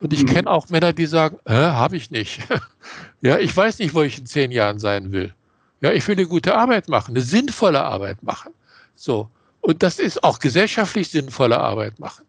Und 0.00 0.12
ich 0.12 0.22
mhm. 0.22 0.28
kenne 0.28 0.50
auch 0.50 0.68
Männer, 0.68 0.92
die 0.92 1.06
sagen, 1.06 1.38
äh, 1.44 1.54
habe 1.54 1.96
ich 1.96 2.10
nicht. 2.10 2.40
ja, 3.22 3.38
ich 3.38 3.56
weiß 3.56 3.78
nicht, 3.78 3.94
wo 3.94 4.02
ich 4.02 4.18
in 4.18 4.26
zehn 4.26 4.50
Jahren 4.50 4.78
sein 4.78 5.12
will. 5.12 5.34
Ja, 5.80 5.92
ich 5.92 6.06
will 6.06 6.16
eine 6.16 6.26
gute 6.26 6.54
Arbeit 6.54 6.88
machen, 6.88 7.12
eine 7.12 7.24
sinnvolle 7.24 7.82
Arbeit 7.82 8.22
machen. 8.22 8.52
So. 8.94 9.28
Und 9.60 9.82
das 9.82 9.98
ist 9.98 10.22
auch 10.22 10.38
gesellschaftlich 10.38 11.08
sinnvolle 11.08 11.58
Arbeit 11.58 11.98
machen. 11.98 12.24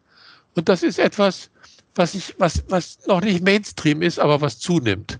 Und 0.55 0.69
das 0.69 0.83
ist 0.83 0.99
etwas, 0.99 1.49
was 1.95 2.15
ich, 2.15 2.35
was, 2.37 2.63
was 2.69 3.05
noch 3.07 3.21
nicht 3.21 3.43
Mainstream 3.43 4.01
ist, 4.01 4.19
aber 4.19 4.41
was 4.41 4.59
zunimmt. 4.59 5.19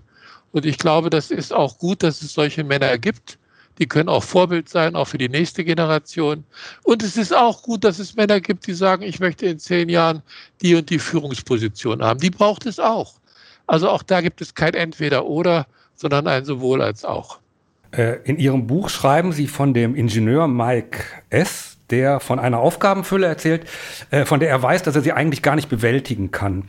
Und 0.56 0.64
ich 0.64 0.78
glaube, 0.78 1.10
das 1.10 1.30
ist 1.30 1.52
auch 1.52 1.76
gut, 1.76 2.02
dass 2.02 2.22
es 2.22 2.32
solche 2.32 2.64
Männer 2.64 2.96
gibt. 2.96 3.38
Die 3.78 3.86
können 3.86 4.08
auch 4.08 4.22
Vorbild 4.22 4.70
sein, 4.70 4.96
auch 4.96 5.04
für 5.04 5.18
die 5.18 5.28
nächste 5.28 5.64
Generation. 5.64 6.44
Und 6.82 7.02
es 7.02 7.18
ist 7.18 7.36
auch 7.36 7.62
gut, 7.62 7.84
dass 7.84 7.98
es 7.98 8.16
Männer 8.16 8.40
gibt, 8.40 8.66
die 8.66 8.72
sagen, 8.72 9.02
ich 9.02 9.20
möchte 9.20 9.44
in 9.44 9.58
zehn 9.58 9.90
Jahren 9.90 10.22
die 10.62 10.74
und 10.74 10.88
die 10.88 10.98
Führungsposition 10.98 12.02
haben. 12.02 12.20
Die 12.20 12.30
braucht 12.30 12.64
es 12.64 12.80
auch. 12.80 13.16
Also 13.66 13.90
auch 13.90 14.02
da 14.02 14.22
gibt 14.22 14.40
es 14.40 14.54
kein 14.54 14.72
Entweder-Oder, 14.72 15.66
sondern 15.94 16.26
ein 16.26 16.46
sowohl 16.46 16.80
als 16.80 17.04
auch. 17.04 17.38
Äh, 17.90 18.20
in 18.24 18.38
Ihrem 18.38 18.66
Buch 18.66 18.88
schreiben 18.88 19.32
Sie 19.32 19.48
von 19.48 19.74
dem 19.74 19.94
Ingenieur 19.94 20.48
Mike 20.48 21.00
S., 21.28 21.75
der 21.90 22.20
von 22.20 22.38
einer 22.38 22.58
Aufgabenfülle 22.58 23.26
erzählt, 23.26 23.66
äh, 24.10 24.24
von 24.24 24.40
der 24.40 24.50
er 24.50 24.62
weiß, 24.62 24.82
dass 24.82 24.96
er 24.96 25.02
sie 25.02 25.12
eigentlich 25.12 25.42
gar 25.42 25.56
nicht 25.56 25.68
bewältigen 25.68 26.30
kann. 26.30 26.64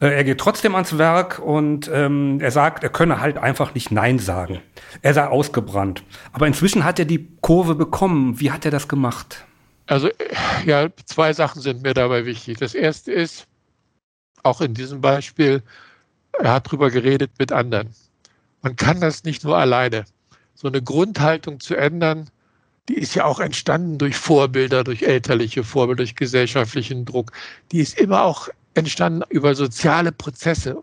Äh, 0.00 0.08
er 0.08 0.24
geht 0.24 0.38
trotzdem 0.38 0.74
ans 0.74 0.98
Werk 0.98 1.38
und 1.38 1.90
ähm, 1.92 2.40
er 2.40 2.50
sagt, 2.50 2.82
er 2.82 2.90
könne 2.90 3.20
halt 3.20 3.38
einfach 3.38 3.74
nicht 3.74 3.90
Nein 3.90 4.18
sagen. 4.18 4.60
Er 5.02 5.14
sei 5.14 5.26
ausgebrannt. 5.26 6.02
Aber 6.32 6.46
inzwischen 6.46 6.84
hat 6.84 6.98
er 6.98 7.04
die 7.04 7.28
Kurve 7.40 7.74
bekommen. 7.74 8.40
Wie 8.40 8.50
hat 8.50 8.64
er 8.64 8.70
das 8.70 8.88
gemacht? 8.88 9.44
Also 9.86 10.08
ja, 10.64 10.88
zwei 11.04 11.32
Sachen 11.32 11.60
sind 11.60 11.82
mir 11.82 11.94
dabei 11.94 12.24
wichtig. 12.24 12.58
Das 12.58 12.74
erste 12.74 13.12
ist, 13.12 13.46
auch 14.42 14.60
in 14.60 14.74
diesem 14.74 15.00
Beispiel, 15.00 15.62
er 16.32 16.52
hat 16.54 16.66
darüber 16.66 16.90
geredet 16.90 17.32
mit 17.38 17.52
anderen. 17.52 17.90
Man 18.62 18.76
kann 18.76 19.00
das 19.00 19.24
nicht 19.24 19.44
nur 19.44 19.56
alleine. 19.56 20.04
So 20.54 20.68
eine 20.68 20.82
Grundhaltung 20.82 21.60
zu 21.60 21.74
ändern, 21.74 22.30
die 22.88 22.98
ist 22.98 23.14
ja 23.14 23.24
auch 23.24 23.40
entstanden 23.40 23.98
durch 23.98 24.16
Vorbilder, 24.16 24.84
durch 24.84 25.02
elterliche 25.02 25.62
Vorbilder, 25.64 25.98
durch 25.98 26.16
gesellschaftlichen 26.16 27.04
Druck. 27.04 27.32
Die 27.70 27.78
ist 27.78 27.98
immer 27.98 28.22
auch 28.22 28.48
entstanden 28.74 29.22
über 29.28 29.54
soziale 29.54 30.12
Prozesse. 30.12 30.82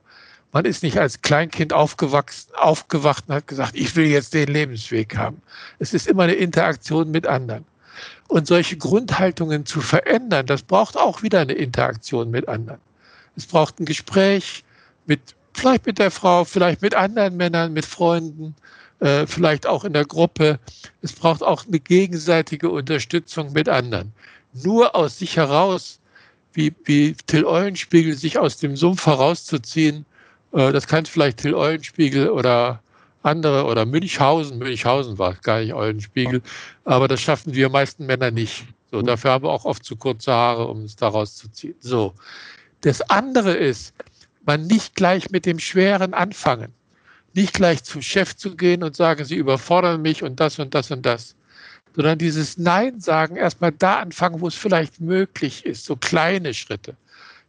Man 0.52 0.66
ist 0.66 0.82
nicht 0.82 0.98
als 0.98 1.22
Kleinkind 1.22 1.74
aufgewachsen, 1.74 2.52
aufgewacht 2.56 3.26
und 3.28 3.36
hat 3.36 3.48
gesagt, 3.48 3.76
ich 3.76 3.96
will 3.96 4.06
jetzt 4.06 4.34
den 4.34 4.48
Lebensweg 4.48 5.16
haben. 5.16 5.42
Es 5.78 5.94
ist 5.94 6.08
immer 6.08 6.24
eine 6.24 6.34
Interaktion 6.34 7.12
mit 7.12 7.28
anderen. 7.28 7.66
Und 8.28 8.48
solche 8.48 8.78
Grundhaltungen 8.78 9.66
zu 9.66 9.82
verändern, 9.82 10.46
das 10.46 10.64
braucht 10.64 10.98
auch 10.98 11.22
wieder 11.22 11.42
eine 11.42 11.54
Interaktion 11.54 12.32
mit 12.32 12.48
anderen. 12.48 12.80
Es 13.36 13.46
braucht 13.46 13.80
ein 13.80 13.86
Gespräch 13.86 14.64
mit, 15.06 15.36
vielleicht 15.54 15.86
mit 15.86 16.00
der 16.00 16.12
Frau, 16.12 16.46
vielleicht 16.46 16.82
mit 16.82 16.96
anderen 16.96 17.38
Männern, 17.38 17.74
mit 17.74 17.86
Freunden, 17.86 18.56
äh, 19.00 19.26
vielleicht 19.28 19.66
auch 19.66 19.84
in 19.84 19.94
der 19.94 20.06
Gruppe. 20.06 20.60
Es 21.02 21.14
braucht 21.14 21.44
auch 21.44 21.66
eine 21.66 21.80
gegenseitige 21.80 22.70
Unterstützung 22.70 23.54
mit 23.54 23.70
anderen. 23.70 24.12
Nur 24.54 24.96
aus 24.96 25.20
sich 25.20 25.38
heraus, 25.38 26.00
wie, 26.54 26.74
wie 26.86 27.14
Till 27.28 27.46
Eulenspiegel, 27.46 28.16
sich 28.16 28.38
aus 28.38 28.58
dem 28.58 28.76
Sumpf 28.76 29.06
herauszuziehen, 29.06 30.06
äh, 30.54 30.72
das 30.72 30.88
kann 30.88 31.06
vielleicht 31.06 31.38
Till 31.38 31.56
Eulenspiegel 31.56 32.30
oder 32.30 32.82
andere 33.24 33.66
oder 33.66 33.86
Münchhausen, 33.86 34.58
Münchhausen 34.58 35.18
war 35.18 35.34
gar 35.36 35.60
nicht 35.60 35.74
Eulenspiegel, 35.74 36.42
aber 36.86 37.08
das 37.08 37.22
schaffen 37.22 37.54
wir 37.54 37.70
meisten 37.70 38.06
Männer 38.06 38.32
nicht. 38.32 38.66
So, 38.92 39.02
dafür 39.02 39.32
haben 39.32 39.44
wir 39.44 39.50
auch 39.52 39.66
oft 39.66 39.84
zu 39.84 39.96
kurze 39.96 40.32
Haare, 40.32 40.68
um 40.68 40.84
es 40.84 40.96
daraus 40.96 41.36
zu 41.36 41.52
ziehen. 41.52 41.76
So. 41.80 42.14
Das 42.82 43.02
andere 43.10 43.54
ist, 43.54 43.94
man 44.46 44.66
nicht 44.68 44.96
gleich 44.96 45.30
mit 45.30 45.46
dem 45.46 45.60
Schweren 45.60 46.14
anfangen 46.14 46.74
nicht 47.34 47.54
gleich 47.54 47.84
zum 47.84 48.02
Chef 48.02 48.36
zu 48.36 48.56
gehen 48.56 48.84
und 48.84 48.96
sagen, 48.96 49.26
sie 49.26 49.36
überfordern 49.36 50.02
mich 50.02 50.24
und 50.24 50.40
das 50.40 50.60
und 50.60 50.74
das 50.74 50.92
und 50.92 51.06
das, 51.06 51.36
sondern 51.96 52.18
dieses 52.18 52.58
Nein 52.58 53.00
sagen, 53.00 53.36
erstmal 53.36 53.72
da 53.72 54.00
anfangen, 54.00 54.42
wo 54.42 54.48
es 54.48 54.56
vielleicht 54.56 55.00
möglich 55.00 55.66
ist, 55.66 55.86
so 55.86 55.96
kleine 55.96 56.54
Schritte. 56.54 56.96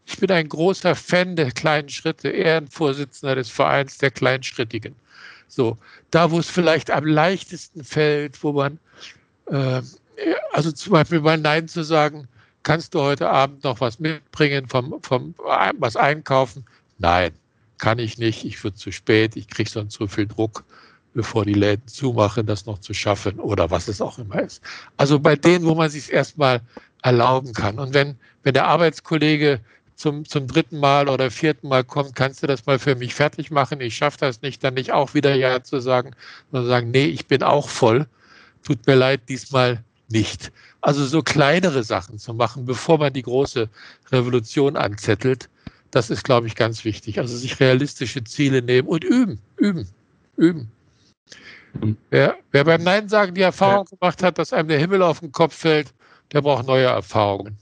Ich 0.06 0.18
bin 0.18 0.30
ein 0.30 0.48
großer 0.48 0.94
Fan 0.96 1.36
der 1.36 1.52
kleinen 1.52 1.88
Schritte, 1.88 2.30
Ehrenvorsitzender 2.30 3.36
des 3.36 3.50
Vereins 3.50 3.98
der 3.98 4.10
Kleinschrittigen. 4.10 4.94
So, 5.48 5.76
da 6.10 6.30
wo 6.30 6.38
es 6.38 6.48
vielleicht 6.48 6.90
am 6.90 7.04
leichtesten 7.04 7.84
fällt, 7.84 8.42
wo 8.42 8.52
man, 8.52 8.78
äh, 9.46 9.82
also 10.52 10.72
zum 10.72 10.92
Beispiel 10.92 11.20
mal 11.20 11.38
Nein 11.38 11.68
zu 11.68 11.82
sagen, 11.82 12.28
kannst 12.62 12.94
du 12.94 13.00
heute 13.00 13.28
Abend 13.28 13.64
noch 13.64 13.80
was 13.80 13.98
mitbringen, 13.98 14.68
vom, 14.68 15.00
vom, 15.02 15.34
was 15.78 15.96
einkaufen? 15.96 16.64
Nein 16.98 17.32
kann 17.80 17.98
ich 17.98 18.18
nicht, 18.18 18.44
ich 18.44 18.62
wird 18.62 18.78
zu 18.78 18.92
spät, 18.92 19.36
ich 19.36 19.48
kriege 19.48 19.70
sonst 19.70 19.94
so 19.94 20.06
viel 20.06 20.26
Druck. 20.26 20.64
bevor 21.12 21.44
die 21.44 21.54
Läden 21.54 21.86
zumachen, 21.88 22.46
das 22.46 22.66
noch 22.66 22.78
zu 22.78 22.94
schaffen 22.94 23.40
oder 23.40 23.70
was 23.70 23.88
es 23.88 24.00
auch 24.00 24.18
immer 24.18 24.40
ist. 24.40 24.62
Also 24.96 25.18
bei 25.18 25.36
denen, 25.36 25.64
wo 25.64 25.74
man 25.74 25.90
sich 25.90 26.12
erstmal 26.12 26.60
erlauben 27.02 27.52
kann. 27.52 27.78
Und 27.78 27.94
wenn, 27.94 28.16
wenn 28.42 28.54
der 28.54 28.66
Arbeitskollege 28.66 29.60
zum, 29.96 30.24
zum 30.24 30.46
dritten 30.46 30.78
Mal 30.78 31.08
oder 31.08 31.30
vierten 31.30 31.68
Mal 31.68 31.84
kommt, 31.84 32.14
kannst 32.14 32.42
du 32.42 32.46
das 32.46 32.66
mal 32.66 32.78
für 32.78 32.94
mich 32.94 33.14
fertig 33.14 33.50
machen, 33.50 33.80
ich 33.80 33.96
schaffe 33.96 34.18
das 34.20 34.40
nicht, 34.42 34.62
dann 34.64 34.74
nicht 34.74 34.92
auch 34.92 35.14
wieder 35.14 35.34
Ja 35.34 35.62
zu 35.62 35.80
sagen, 35.80 36.12
sondern 36.50 36.68
sagen, 36.68 36.90
nee, 36.90 37.06
ich 37.06 37.26
bin 37.26 37.42
auch 37.42 37.68
voll, 37.68 38.06
tut 38.62 38.86
mir 38.86 38.94
leid, 38.94 39.22
diesmal 39.28 39.82
nicht. 40.08 40.52
Also 40.80 41.04
so 41.04 41.22
kleinere 41.22 41.82
Sachen 41.82 42.18
zu 42.18 42.32
machen, 42.34 42.64
bevor 42.64 42.98
man 42.98 43.12
die 43.12 43.22
große 43.22 43.68
Revolution 44.10 44.76
anzettelt, 44.76 45.48
das 45.90 46.10
ist, 46.10 46.24
glaube 46.24 46.46
ich, 46.46 46.54
ganz 46.54 46.84
wichtig. 46.84 47.18
Also 47.18 47.36
sich 47.36 47.58
realistische 47.60 48.24
Ziele 48.24 48.62
nehmen 48.62 48.88
und 48.88 49.04
üben, 49.04 49.40
üben, 49.56 49.88
üben. 50.36 50.70
Wer, 52.10 52.36
wer 52.50 52.64
beim 52.64 52.82
Nein 52.82 53.08
sagen 53.08 53.34
die 53.34 53.42
Erfahrung 53.42 53.86
gemacht 53.86 54.22
hat, 54.22 54.38
dass 54.38 54.52
einem 54.52 54.68
der 54.68 54.78
Himmel 54.78 55.02
auf 55.02 55.20
den 55.20 55.32
Kopf 55.32 55.54
fällt, 55.54 55.92
der 56.32 56.42
braucht 56.42 56.66
neue 56.66 56.86
Erfahrungen, 56.86 57.58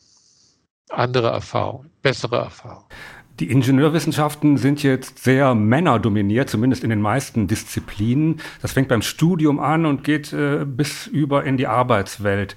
andere 0.88 1.28
Erfahrungen, 1.28 1.90
bessere 2.02 2.36
Erfahrungen. 2.36 2.86
Die 3.40 3.50
Ingenieurwissenschaften 3.50 4.56
sind 4.56 4.82
jetzt 4.82 5.22
sehr 5.22 5.54
männerdominiert, 5.54 6.50
zumindest 6.50 6.82
in 6.82 6.90
den 6.90 7.00
meisten 7.00 7.46
Disziplinen. 7.46 8.40
Das 8.60 8.72
fängt 8.72 8.88
beim 8.88 9.02
Studium 9.02 9.60
an 9.60 9.86
und 9.86 10.02
geht 10.02 10.32
äh, 10.32 10.64
bis 10.64 11.06
über 11.06 11.44
in 11.44 11.56
die 11.56 11.68
Arbeitswelt. 11.68 12.56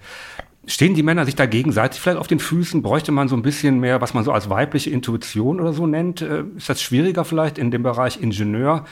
Stehen 0.67 0.93
die 0.93 1.04
Männer 1.04 1.26
sich 1.26 1.36
da 1.36 1.47
gegenseitig 1.47 2.00
vielleicht 2.00 2.19
auf 2.19 2.28
den 2.28 2.39
Füßen? 2.39 2.82
Bräuchte 2.84 3.12
man 3.12 3.28
so 3.28 3.36
ein 3.36 3.41
bisschen 3.41 3.80
mehr, 3.80 4.00
was 4.00 4.13
man 4.13 4.24
so 4.24 4.32
als 4.32 4.50
weibliche 4.50 4.91
Intuition 4.91 5.60
oder 5.60 5.74
so 5.74 5.88
nennt? 5.88 6.21
Äh, 6.21 6.43
ist 6.56 6.69
das 6.69 6.82
schwieriger 6.82 7.26
vielleicht 7.26 7.58
in 7.58 7.71
dem 7.71 7.84
Bereich 7.84 8.21
Ingenieur, 8.21 8.86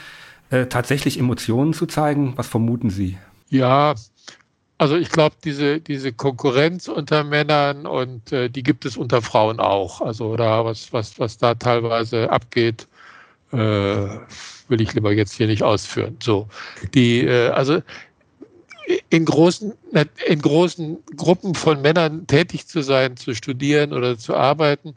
äh, 0.50 0.66
tatsächlich 0.66 1.18
Emotionen 1.18 1.72
zu 1.72 1.86
zeigen? 1.86 2.32
Was 2.36 2.48
vermuten 2.48 2.90
Sie? 2.90 3.18
Ja, 3.50 3.94
also 4.78 4.96
ich 4.96 5.10
glaube, 5.10 5.36
diese, 5.44 5.80
diese 5.80 6.12
Konkurrenz 6.12 6.88
unter 6.88 7.22
Männern 7.22 7.86
und 7.86 8.32
äh, 8.32 8.48
die 8.48 8.62
gibt 8.62 8.84
es 8.86 8.96
unter 8.96 9.20
Frauen 9.22 9.60
auch. 9.60 10.00
Also 10.00 10.36
da, 10.36 10.64
was, 10.64 10.92
was, 10.92 11.18
was 11.18 11.36
da 11.36 11.54
teilweise 11.54 12.30
abgeht, 12.30 12.88
äh, 13.52 13.56
will 13.56 14.80
ich 14.80 14.94
lieber 14.94 15.12
jetzt 15.12 15.34
hier 15.34 15.48
nicht 15.48 15.62
ausführen. 15.62 16.16
So, 16.22 16.48
die, 16.94 17.26
äh, 17.26 17.48
also 17.50 17.82
in 19.10 19.24
großen, 19.24 19.72
in 20.26 20.42
großen 20.42 20.98
Gruppen 21.16 21.54
von 21.54 21.82
Männern 21.82 22.26
tätig 22.26 22.66
zu 22.66 22.82
sein, 22.82 23.16
zu 23.16 23.34
studieren 23.34 23.92
oder 23.92 24.18
zu 24.18 24.34
arbeiten, 24.34 24.96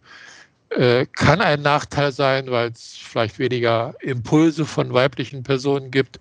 äh, 0.69 1.06
kann 1.06 1.41
ein 1.41 1.62
Nachteil 1.62 2.12
sein, 2.12 2.49
weil 2.49 2.71
es 2.71 2.97
vielleicht 2.97 3.39
weniger 3.39 3.93
Impulse 4.01 4.65
von 4.65 4.93
weiblichen 4.93 5.43
Personen 5.43 5.91
gibt, 5.91 6.19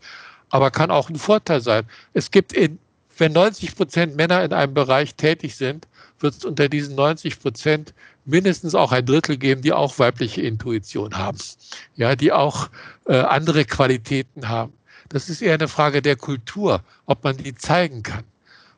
aber 0.50 0.70
kann 0.70 0.90
auch 0.90 1.08
ein 1.08 1.16
Vorteil 1.16 1.61
sein. 1.61 1.85
Es 2.12 2.30
gibt 2.30 2.52
in 2.52 2.78
wenn 3.18 3.32
90 3.32 3.76
Prozent 3.76 4.16
Männer 4.16 4.42
in 4.44 4.52
einem 4.52 4.74
Bereich 4.74 5.14
tätig 5.14 5.56
sind, 5.56 5.87
wird 6.18 6.35
es 6.35 6.44
unter 6.44 6.68
diesen 6.68 6.94
90 6.94 7.40
Prozent 7.40 7.94
mindestens 8.24 8.74
auch 8.74 8.92
ein 8.92 9.04
Drittel 9.04 9.37
geben, 9.37 9.62
die 9.62 9.72
auch 9.72 9.98
weibliche 9.98 10.42
Intuition 10.42 11.16
haben, 11.16 11.38
ja, 11.96 12.16
die 12.16 12.32
auch 12.32 12.68
äh, 13.06 13.16
andere 13.16 13.64
Qualitäten 13.64 14.48
haben. 14.48 14.72
Das 15.12 15.29
ist 15.29 15.42
eher 15.42 15.55
eine 15.55 15.68
Frage 15.68 16.01
der 16.01 16.16
Kultur, 16.16 16.83
ob 17.07 17.22
man 17.22 17.37
die 17.37 17.55
zeigen 17.55 18.03
kann 18.03 18.25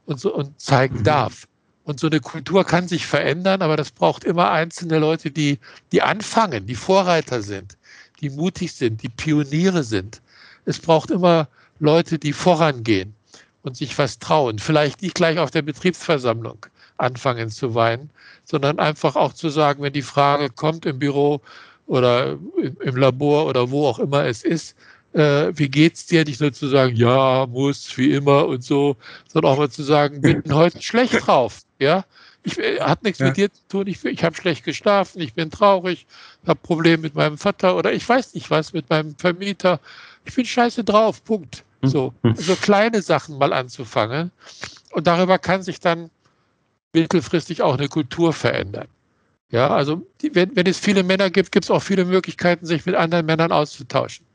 und, 0.07 0.19
so, 0.21 0.35
und 0.35 0.61
zeigen 0.61 0.99
mhm. 0.99 1.05
darf. 1.05 1.47
Und 1.85 2.01
so 2.01 2.07
eine 2.07 2.21
Kultur 2.21 2.65
kann 2.65 2.89
sich 2.89 3.07
verändern, 3.07 3.63
aber 3.63 3.77
das 3.77 3.91
braucht 3.91 4.25
immer 4.25 4.51
einzelne 4.51 4.99
Leute, 4.99 5.31
die, 5.31 5.59
die 5.93 6.03
anfangen, 6.03 6.67
die 6.67 6.75
Vorreiter 6.75 7.43
sind, 7.43 7.77
die 8.21 8.31
mutig 8.31 8.73
sind, 8.73 9.03
die 9.03 9.11
Pioniere 9.11 9.83
sind. 9.83 10.23
Es 10.65 10.79
braucht 10.79 11.11
immer 11.11 11.47
Leute, 11.79 12.19
die 12.19 12.33
vorangehen 12.33 13.15
und 13.63 13.77
sich 13.77 13.97
was 13.99 14.19
trauen. 14.19 14.59
Vielleicht 14.59 15.03
nicht 15.03 15.15
gleich 15.15 15.39
auf 15.39 15.51
der 15.51 15.63
Betriebsversammlung 15.63 16.67
anfangen 16.97 17.51
zu 17.51 17.75
weinen, 17.75 18.11
sondern 18.45 18.79
einfach 18.79 19.15
auch 19.15 19.35
zu 19.35 19.51
sagen, 19.51 19.83
wenn 19.83 19.93
die 19.93 20.03
Frage 20.03 20.49
kommt 20.49 20.87
im 20.87 20.99
Büro 20.99 21.43
oder 21.87 22.39
im 22.81 22.97
Labor 22.97 23.47
oder 23.47 23.71
wo 23.71 23.87
auch 23.87 23.99
immer 23.99 24.25
es 24.25 24.43
ist, 24.43 24.75
äh, 25.15 25.53
wie 25.57 25.69
geht's 25.69 26.07
dir? 26.07 26.25
Nicht 26.25 26.41
nur 26.41 26.53
zu 26.53 26.69
sagen, 26.69 26.97
ja, 26.97 27.47
muss, 27.47 27.97
wie 27.97 28.13
immer 28.13 28.47
und 28.47 28.63
so, 28.65 28.97
sondern 29.29 29.53
auch 29.53 29.59
mal 29.59 29.71
zu 29.71 29.83
sagen, 29.83 30.21
bin 30.21 30.43
heute 30.53 30.83
schlecht 30.83 31.27
drauf, 31.27 31.61
ja. 31.79 32.05
Ich 32.43 32.59
äh, 32.59 32.81
hat 32.81 33.03
nichts 33.05 33.21
ja. 33.21 33.27
mit 33.27 33.37
dir 33.37 33.53
zu 33.53 33.63
tun, 33.69 33.87
ich, 33.87 34.05
ich 34.05 34.23
habe 34.25 34.37
schlecht 34.37 34.65
geschlafen, 34.65 35.21
ich 35.21 35.35
bin 35.35 35.51
traurig, 35.51 36.07
habe 36.47 36.61
Probleme 36.61 37.03
mit 37.03 37.15
meinem 37.15 37.39
Vater 37.39 37.77
oder 37.77 37.93
ich 37.93 38.07
weiß 38.07 38.35
nicht 38.35 38.51
was 38.51 38.73
mit 38.73 38.91
meinem 38.91 39.17
Vermieter. 39.17 39.81
Ich 40.25 40.35
bin 40.35 40.45
scheiße 40.45 40.85
drauf, 40.85 41.25
Punkt. 41.25 41.65
Hm. 41.83 41.89
So, 41.89 42.15
hm. 42.23 42.35
so 42.37 42.55
kleine 42.57 43.01
Sachen 43.01 43.39
mal 43.39 43.53
anzufangen. 43.53 44.31
Und 44.93 45.07
darüber 45.07 45.39
kann 45.39 45.63
sich 45.63 45.81
dann 45.81 46.11
mittelfristig 46.93 47.63
auch 47.63 47.79
eine 47.79 47.89
Kultur 47.89 48.33
verändern. 48.33 48.89
Ja, 49.51 49.69
also 49.69 50.05
wenn, 50.33 50.55
wenn 50.57 50.67
es 50.67 50.79
viele 50.79 51.03
Männer 51.03 51.31
gibt, 51.31 51.53
gibt 51.53 51.67
es 51.67 51.71
auch 51.71 51.83
viele 51.83 52.05
Möglichkeiten, 52.05 52.67
sich 52.67 52.85
mit 52.87 52.95
anderen 52.95 53.27
Männern 53.27 53.53
auszutauschen. 53.53 54.27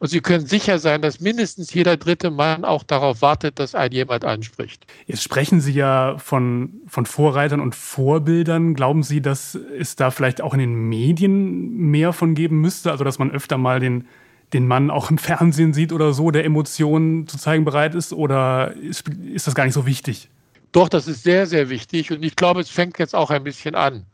Und 0.00 0.08
Sie 0.08 0.20
können 0.20 0.46
sicher 0.46 0.78
sein, 0.78 1.02
dass 1.02 1.20
mindestens 1.20 1.74
jeder 1.74 1.96
dritte 1.96 2.30
Mann 2.30 2.64
auch 2.64 2.84
darauf 2.84 3.20
wartet, 3.20 3.58
dass 3.58 3.74
ein 3.74 3.90
jemand 3.90 4.24
anspricht. 4.24 4.86
Jetzt 5.06 5.24
sprechen 5.24 5.60
Sie 5.60 5.72
ja 5.72 6.16
von, 6.18 6.80
von 6.86 7.04
Vorreitern 7.04 7.60
und 7.60 7.74
Vorbildern. 7.74 8.74
Glauben 8.74 9.02
Sie, 9.02 9.20
dass 9.20 9.56
es 9.56 9.96
da 9.96 10.10
vielleicht 10.10 10.40
auch 10.40 10.54
in 10.54 10.60
den 10.60 10.88
Medien 10.88 11.76
mehr 11.90 12.12
von 12.12 12.34
geben 12.34 12.60
müsste? 12.60 12.92
Also, 12.92 13.02
dass 13.02 13.18
man 13.18 13.30
öfter 13.30 13.58
mal 13.58 13.80
den 13.80 14.06
den 14.52 14.66
Mann 14.66 14.90
auch 14.90 15.10
im 15.10 15.18
Fernsehen 15.18 15.72
sieht 15.72 15.92
oder 15.92 16.12
so, 16.12 16.30
der 16.30 16.44
Emotionen 16.44 17.26
zu 17.26 17.38
zeigen 17.38 17.64
bereit 17.64 17.94
ist? 17.94 18.12
Oder 18.12 18.74
ist, 18.76 19.04
ist 19.32 19.46
das 19.46 19.54
gar 19.54 19.64
nicht 19.64 19.74
so 19.74 19.86
wichtig? 19.86 20.28
Doch, 20.72 20.88
das 20.88 21.08
ist 21.08 21.22
sehr, 21.22 21.46
sehr 21.46 21.68
wichtig. 21.68 22.12
Und 22.12 22.22
ich 22.22 22.36
glaube, 22.36 22.60
es 22.60 22.70
fängt 22.70 22.98
jetzt 22.98 23.14
auch 23.14 23.30
ein 23.30 23.44
bisschen 23.44 23.74
an. 23.74 24.04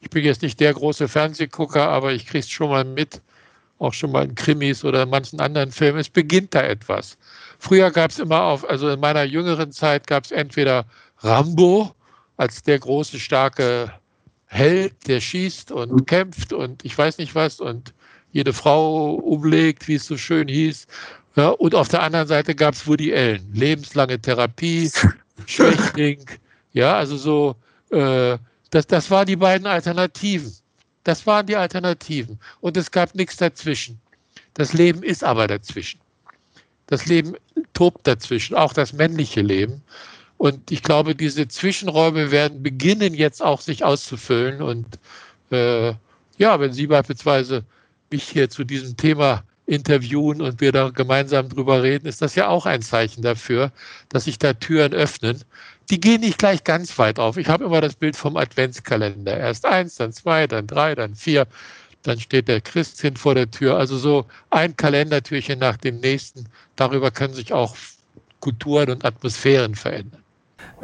Ich 0.00 0.10
bin 0.10 0.24
jetzt 0.24 0.42
nicht 0.42 0.60
der 0.60 0.74
große 0.74 1.08
Fernsehgucker, 1.08 1.88
aber 1.88 2.12
ich 2.12 2.26
kriege 2.26 2.40
es 2.40 2.50
schon 2.50 2.70
mal 2.70 2.84
mit, 2.84 3.20
auch 3.82 3.94
schon 3.94 4.12
mal 4.12 4.24
in 4.24 4.34
Krimis 4.34 4.84
oder 4.84 5.02
in 5.02 5.10
manchen 5.10 5.40
anderen 5.40 5.72
Filmen. 5.72 5.98
Es 5.98 6.08
beginnt 6.08 6.54
da 6.54 6.62
etwas. 6.62 7.16
Früher 7.58 7.90
gab 7.90 8.10
es 8.10 8.18
immer 8.18 8.42
auf, 8.42 8.68
also 8.68 8.88
in 8.90 9.00
meiner 9.00 9.24
jüngeren 9.24 9.72
Zeit 9.72 10.06
gab 10.06 10.24
es 10.24 10.30
entweder 10.30 10.84
Rambo 11.18 11.94
als 12.36 12.62
der 12.62 12.78
große, 12.78 13.18
starke 13.20 13.92
Held, 14.46 15.08
der 15.08 15.20
schießt 15.20 15.72
und 15.72 16.06
kämpft 16.06 16.52
und 16.52 16.84
ich 16.84 16.96
weiß 16.96 17.18
nicht 17.18 17.34
was 17.34 17.60
und 17.60 17.94
jede 18.32 18.52
Frau 18.52 19.14
umlegt, 19.14 19.88
wie 19.88 19.94
es 19.94 20.06
so 20.06 20.16
schön 20.16 20.48
hieß. 20.48 20.86
Ja, 21.36 21.48
und 21.48 21.74
auf 21.74 21.88
der 21.88 22.02
anderen 22.02 22.28
Seite 22.28 22.54
gab 22.54 22.74
es 22.74 22.86
Woody 22.86 23.14
Allen, 23.14 23.48
lebenslange 23.54 24.20
Therapie, 24.20 24.90
Schwächling. 25.46 26.24
Ja, 26.72 26.96
also 26.96 27.16
so, 27.16 27.56
äh, 27.90 28.36
das, 28.70 28.86
das 28.86 29.10
waren 29.10 29.26
die 29.26 29.36
beiden 29.36 29.66
Alternativen. 29.66 30.52
Das 31.04 31.26
waren 31.26 31.46
die 31.46 31.56
Alternativen. 31.56 32.38
Und 32.60 32.76
es 32.76 32.90
gab 32.90 33.14
nichts 33.14 33.36
dazwischen. 33.36 34.00
Das 34.54 34.72
Leben 34.72 35.02
ist 35.02 35.24
aber 35.24 35.46
dazwischen. 35.46 36.00
Das 36.86 37.06
Leben 37.06 37.34
tobt 37.72 38.06
dazwischen, 38.06 38.54
auch 38.54 38.72
das 38.72 38.92
männliche 38.92 39.40
Leben. 39.40 39.82
Und 40.36 40.70
ich 40.70 40.82
glaube, 40.82 41.14
diese 41.14 41.48
Zwischenräume 41.48 42.30
werden 42.30 42.62
beginnen 42.62 43.14
jetzt 43.14 43.42
auch 43.42 43.60
sich 43.60 43.84
auszufüllen. 43.84 44.60
Und 44.60 44.98
äh, 45.50 45.94
ja, 46.36 46.60
wenn 46.60 46.72
Sie 46.72 46.86
beispielsweise 46.86 47.64
mich 48.10 48.28
hier 48.28 48.50
zu 48.50 48.64
diesem 48.64 48.96
Thema 48.96 49.44
interviewen 49.66 50.42
und 50.42 50.60
wir 50.60 50.72
da 50.72 50.90
gemeinsam 50.90 51.48
drüber 51.48 51.82
reden, 51.82 52.06
ist 52.06 52.20
das 52.22 52.34
ja 52.34 52.48
auch 52.48 52.66
ein 52.66 52.82
Zeichen 52.82 53.22
dafür, 53.22 53.72
dass 54.08 54.24
sich 54.24 54.38
da 54.38 54.52
Türen 54.52 54.92
öffnen. 54.92 55.42
Die 55.90 56.00
gehen 56.00 56.20
nicht 56.20 56.38
gleich 56.38 56.64
ganz 56.64 56.98
weit 56.98 57.18
auf. 57.18 57.36
Ich 57.36 57.48
habe 57.48 57.64
immer 57.64 57.80
das 57.80 57.94
Bild 57.94 58.16
vom 58.16 58.36
Adventskalender. 58.36 59.36
Erst 59.36 59.66
eins, 59.66 59.96
dann 59.96 60.12
zwei, 60.12 60.46
dann 60.46 60.66
drei, 60.66 60.94
dann 60.94 61.14
vier. 61.14 61.46
Dann 62.02 62.18
steht 62.18 62.48
der 62.48 62.60
Christkind 62.60 63.18
vor 63.18 63.34
der 63.34 63.50
Tür. 63.50 63.76
Also 63.76 63.96
so 63.96 64.26
ein 64.50 64.76
Kalendertürchen 64.76 65.58
nach 65.58 65.76
dem 65.76 66.00
nächsten. 66.00 66.46
Darüber 66.76 67.10
können 67.10 67.34
sich 67.34 67.52
auch 67.52 67.76
Kulturen 68.40 68.90
und 68.90 69.04
Atmosphären 69.04 69.74
verändern. 69.74 70.22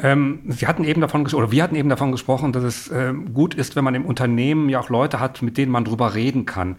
Ähm, 0.01 0.43
Sie 0.47 0.65
hatten 0.65 0.83
eben 0.83 1.01
davon 1.01 1.27
oder 1.27 1.51
wir 1.51 1.63
hatten 1.63 1.75
eben 1.75 1.89
davon 1.89 2.11
gesprochen, 2.11 2.53
dass 2.53 2.63
es 2.63 2.87
äh, 2.89 3.13
gut 3.33 3.53
ist, 3.53 3.75
wenn 3.75 3.83
man 3.83 3.95
im 3.95 4.05
Unternehmen 4.05 4.69
ja 4.69 4.79
auch 4.79 4.89
Leute 4.89 5.19
hat, 5.19 5.41
mit 5.41 5.57
denen 5.57 5.71
man 5.71 5.85
drüber 5.85 6.15
reden 6.15 6.45
kann. 6.45 6.77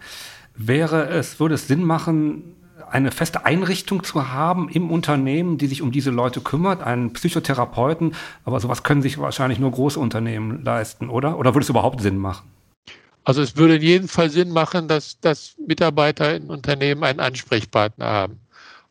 Wäre 0.55 1.07
es, 1.07 1.39
würde 1.39 1.55
es 1.55 1.67
Sinn 1.67 1.83
machen, 1.83 2.55
eine 2.91 3.11
feste 3.11 3.45
Einrichtung 3.45 4.03
zu 4.03 4.29
haben 4.31 4.69
im 4.69 4.91
Unternehmen, 4.91 5.57
die 5.57 5.67
sich 5.67 5.81
um 5.81 5.91
diese 5.91 6.11
Leute 6.11 6.41
kümmert, 6.41 6.83
einen 6.83 7.13
Psychotherapeuten, 7.13 8.15
aber 8.45 8.59
sowas 8.59 8.83
können 8.83 9.01
sich 9.01 9.17
wahrscheinlich 9.17 9.59
nur 9.59 9.71
große 9.71 9.99
Unternehmen 9.99 10.63
leisten, 10.63 11.09
oder? 11.09 11.37
Oder 11.37 11.53
würde 11.53 11.63
es 11.63 11.69
überhaupt 11.69 12.01
Sinn 12.01 12.17
machen? 12.17 12.49
Also 13.23 13.41
es 13.41 13.55
würde 13.55 13.75
in 13.75 13.81
jedem 13.81 14.07
Fall 14.07 14.29
Sinn 14.29 14.49
machen, 14.49 14.87
dass, 14.87 15.19
dass 15.19 15.55
Mitarbeiter 15.65 16.35
in 16.35 16.49
Unternehmen 16.49 17.03
einen 17.03 17.19
Ansprechpartner 17.19 18.05
haben. 18.05 18.39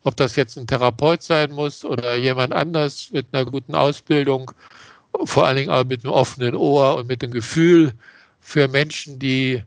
Ob 0.03 0.15
das 0.15 0.35
jetzt 0.35 0.57
ein 0.57 0.67
Therapeut 0.67 1.21
sein 1.21 1.51
muss 1.51 1.85
oder 1.85 2.15
jemand 2.15 2.53
anders 2.53 3.09
mit 3.11 3.27
einer 3.31 3.45
guten 3.45 3.75
Ausbildung, 3.75 4.51
vor 5.25 5.45
allen 5.45 5.57
Dingen 5.57 5.69
aber 5.69 5.87
mit 5.87 6.03
einem 6.03 6.13
offenen 6.13 6.55
Ohr 6.55 6.95
und 6.95 7.07
mit 7.07 7.21
dem 7.21 7.31
Gefühl 7.31 7.93
für 8.39 8.67
Menschen, 8.67 9.19
die 9.19 9.63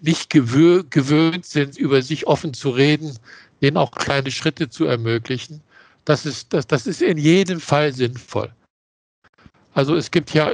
nicht 0.00 0.28
gewö 0.28 0.84
gewöhnt 0.90 1.46
sind, 1.46 1.78
über 1.78 2.02
sich 2.02 2.26
offen 2.26 2.52
zu 2.52 2.70
reden, 2.70 3.18
denen 3.62 3.76
auch 3.76 3.90
kleine 3.92 4.30
Schritte 4.30 4.68
zu 4.68 4.84
ermöglichen, 4.84 5.60
das 6.04 6.26
ist, 6.26 6.52
das, 6.52 6.66
das 6.66 6.86
ist 6.86 7.02
in 7.02 7.18
jedem 7.18 7.60
Fall 7.60 7.92
sinnvoll. 7.92 8.52
Also 9.74 9.96
es 9.96 10.10
gibt 10.10 10.32
ja 10.32 10.52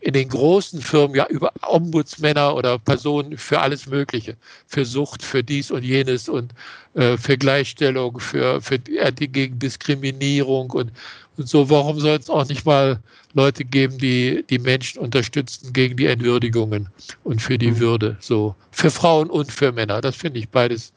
in 0.00 0.12
den 0.12 0.28
großen 0.28 0.82
Firmen 0.82 1.14
ja 1.14 1.26
über 1.28 1.52
Ombudsmänner 1.68 2.54
oder 2.54 2.78
Personen 2.80 3.38
für 3.38 3.60
alles 3.60 3.86
Mögliche, 3.86 4.36
für 4.66 4.84
Sucht, 4.84 5.22
für 5.22 5.44
dies 5.44 5.70
und 5.70 5.84
jenes 5.84 6.28
und 6.28 6.52
äh, 6.94 7.16
für 7.16 7.38
Gleichstellung, 7.38 8.18
für, 8.18 8.60
für 8.60 8.80
die, 8.80 9.28
gegen 9.28 9.58
Diskriminierung 9.60 10.70
und, 10.70 10.90
und 11.36 11.48
so. 11.48 11.70
Warum 11.70 12.00
soll 12.00 12.16
es 12.16 12.28
auch 12.28 12.48
nicht 12.48 12.66
mal 12.66 12.98
Leute 13.34 13.64
geben, 13.64 13.98
die 13.98 14.44
die 14.50 14.58
Menschen 14.58 14.98
unterstützen 14.98 15.72
gegen 15.72 15.96
die 15.96 16.06
Entwürdigungen 16.06 16.88
und 17.22 17.40
für 17.40 17.58
die 17.58 17.70
mhm. 17.70 17.78
Würde? 17.78 18.16
So 18.18 18.56
für 18.72 18.90
Frauen 18.90 19.30
und 19.30 19.52
für 19.52 19.70
Männer. 19.70 20.00
Das 20.00 20.16
finde 20.16 20.40
ich 20.40 20.48
beides. 20.48 20.92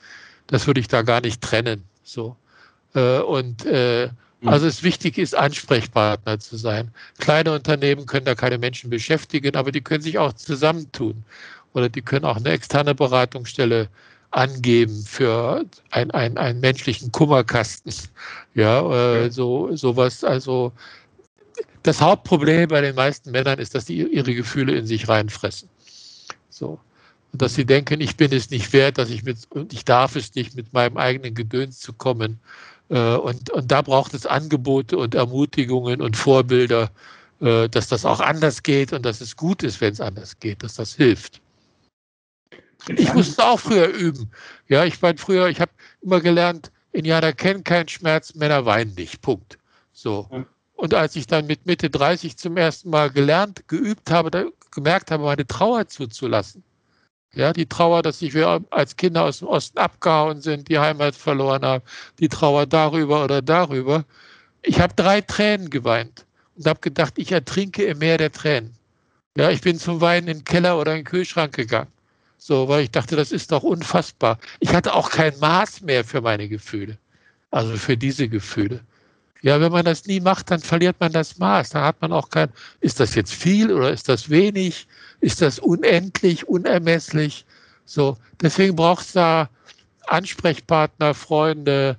Das 0.50 0.68
würde 0.68 0.80
ich 0.80 0.88
da 0.88 1.02
gar 1.02 1.22
nicht 1.22 1.42
trennen. 1.42 1.84
So 2.04 2.36
äh, 2.94 3.20
und 3.20 3.66
äh, 3.66 4.10
Mhm. 4.42 4.50
Also 4.50 4.68
es 4.68 4.84
wichtig 4.84 5.18
ist, 5.18 5.36
Ansprechpartner 5.36 6.40
zu 6.40 6.58
sein. 6.58 6.92
Kleine 7.18 7.54
Unternehmen 7.54 8.06
können 8.06 8.26
da 8.26 8.36
keine 8.36 8.58
Menschen 8.58 8.90
beschäftigen, 8.90 9.56
aber 9.56 9.72
die 9.72 9.82
können 9.82 10.02
sich 10.02 10.18
auch 10.18 10.34
zusammentun. 10.34 11.24
Oder 11.74 11.90
die 11.90 12.02
können 12.02 12.26
auch 12.26 12.38
eine 12.38 12.50
externe 12.50 12.96
Beratungsstelle 12.96 13.90
angeben 14.32 15.04
für 15.06 15.66
ein, 15.92 16.12
ein, 16.12 16.38
einen 16.38 16.60
menschlichen 16.60 17.12
Kummerkasten. 17.12 17.94
Ja, 18.54 19.24
äh, 19.24 19.32
so 19.32 19.76
sowas. 19.76 20.24
Also 20.24 20.72
das 21.84 22.02
Hauptproblem 22.02 22.70
bei 22.70 22.82
den 22.82 22.96
meisten 22.96 23.32
Männern 23.32 23.60
ist, 23.60 23.76
dass 23.76 23.86
die 23.86 24.04
ihre 24.04 24.34
Gefühle 24.34 24.76
in 24.76 24.86
sich 24.86 25.08
reinfressen. 25.08 25.70
So. 26.50 26.80
Und 27.32 27.42
dass 27.42 27.56
sie 27.56 27.66
denken, 27.66 28.02
ich 28.02 28.18
bin 28.18 28.32
es 28.32 28.50
nicht 28.50 28.74
wert, 28.74 28.98
dass 28.98 29.10
ich 29.10 29.24
mit, 29.24 29.38
und 29.52 29.74
ich 29.74 29.86
darf 29.86 30.16
es 30.16 30.36
nicht, 30.36 30.56
mit 30.56 30.74
meinem 30.74 30.98
eigenen 30.98 31.36
Gedöns 31.36 31.80
zu 31.80 31.94
kommen. 31.94 32.40
Äh, 32.90 33.16
und, 33.16 33.50
und 33.52 33.72
da 33.72 33.82
braucht 33.82 34.14
es 34.14 34.26
Angebote 34.26 34.98
und 34.98 35.16
Ermutigungen 35.16 36.02
und 36.02 36.18
Vorbilder, 36.18 36.90
äh, 37.42 37.70
dass 37.70 37.88
das 37.88 38.06
auch 38.06 38.20
anders 38.20 38.64
geht 38.64 38.94
und 38.94 39.06
dass 39.06 39.22
es 39.22 39.36
gut 39.36 39.64
ist, 39.64 39.80
wenn 39.82 39.94
es 39.94 40.02
anders 40.02 40.40
geht, 40.40 40.64
dass 40.64 40.76
das 40.76 40.96
hilft. 40.96 41.42
Ich 42.96 43.14
musste 43.14 43.46
auch 43.46 43.60
früher 43.60 43.90
üben. 43.90 44.32
Ja, 44.68 44.86
ich 44.86 45.02
war 45.02 45.14
früher, 45.18 45.50
ich 45.50 45.60
habe 45.60 45.72
immer 46.02 46.22
gelernt, 46.22 46.72
Indianer 46.92 47.34
kennen 47.34 47.64
keinen 47.64 47.90
Schmerz, 47.90 48.34
Männer 48.36 48.66
weinen 48.66 48.96
nicht. 48.96 49.22
Punkt. 49.22 49.58
So. 49.92 50.28
Und 50.76 50.94
als 50.94 51.16
ich 51.16 51.28
dann 51.28 51.46
mit 51.46 51.66
Mitte 51.66 51.90
30 51.90 52.38
zum 52.38 52.58
ersten 52.58 52.90
Mal 52.90 53.10
gelernt, 53.12 53.68
geübt 53.68 54.10
habe, 54.12 54.54
gemerkt 54.72 55.12
habe, 55.12 55.24
meine 55.24 55.46
Trauer 55.46 55.88
zuzulassen, 55.88 56.64
ja, 57.34 57.54
die 57.54 57.68
Trauer, 57.68 58.02
dass 58.02 58.22
wir 58.22 58.64
als 58.72 58.96
Kinder 58.98 59.24
aus 59.24 59.40
dem 59.40 59.48
Osten 59.48 59.78
abgehauen 59.78 60.42
sind, 60.42 60.68
die 60.68 60.80
Heimat 60.80 61.16
verloren 61.16 61.64
haben, 61.64 61.84
die 62.20 62.30
Trauer 62.30 62.66
darüber 62.66 63.24
oder 63.24 63.42
darüber. 63.42 64.06
Ich 64.62 64.80
habe 64.80 64.94
drei 64.96 65.22
Tränen 65.22 65.70
geweint 65.70 66.26
und 66.58 66.66
habe 66.66 66.80
gedacht, 66.80 67.14
ich 67.18 67.32
ertrinke 67.32 67.84
im 67.84 68.00
Meer 68.00 68.18
der 68.18 68.32
Tränen. 68.32 68.74
Ja, 69.38 69.52
ich 69.52 69.62
bin 69.62 69.78
zum 69.78 70.02
Weinen 70.02 70.28
in 70.28 70.38
den 70.40 70.44
Keller 70.44 70.80
oder 70.80 70.92
in 70.94 71.00
den 71.00 71.06
Kühlschrank 71.06 71.54
gegangen. 71.56 71.92
So, 72.38 72.68
weil 72.68 72.84
ich 72.84 72.92
dachte, 72.92 73.16
das 73.16 73.32
ist 73.32 73.52
doch 73.52 73.64
unfassbar. 73.64 74.40
Ich 74.60 74.74
hatte 74.74 74.94
auch 74.94 75.10
kein 75.10 75.38
Maß 75.40 75.82
mehr 75.82 76.04
für 76.04 76.22
meine 76.22 76.48
Gefühle. 76.50 76.98
Also 77.52 77.78
für 77.78 77.96
diese 77.98 78.28
Gefühle. 78.28 78.82
Ja, 79.42 79.62
wenn 79.62 79.72
man 79.72 79.86
das 79.86 80.06
nie 80.06 80.20
macht, 80.20 80.52
dann 80.52 80.60
verliert 80.60 80.98
man 81.00 81.12
das 81.14 81.38
Maß. 81.38 81.70
Dann 81.70 81.84
hat 81.84 82.02
man 82.02 82.12
auch 82.12 82.30
kein, 82.30 82.50
ist 82.82 83.00
das 83.00 83.16
jetzt 83.16 83.34
viel 83.34 83.72
oder 83.72 83.92
ist 83.92 84.10
das 84.10 84.30
wenig? 84.30 84.88
Ist 85.22 85.42
das 85.42 85.60
unendlich, 85.60 86.48
unermesslich? 86.48 87.46
So, 87.86 88.18
deswegen 88.42 88.76
braucht 88.76 89.06
es 89.06 89.14
da 89.14 89.50
Ansprechpartner, 90.08 91.14
Freunde, 91.14 91.98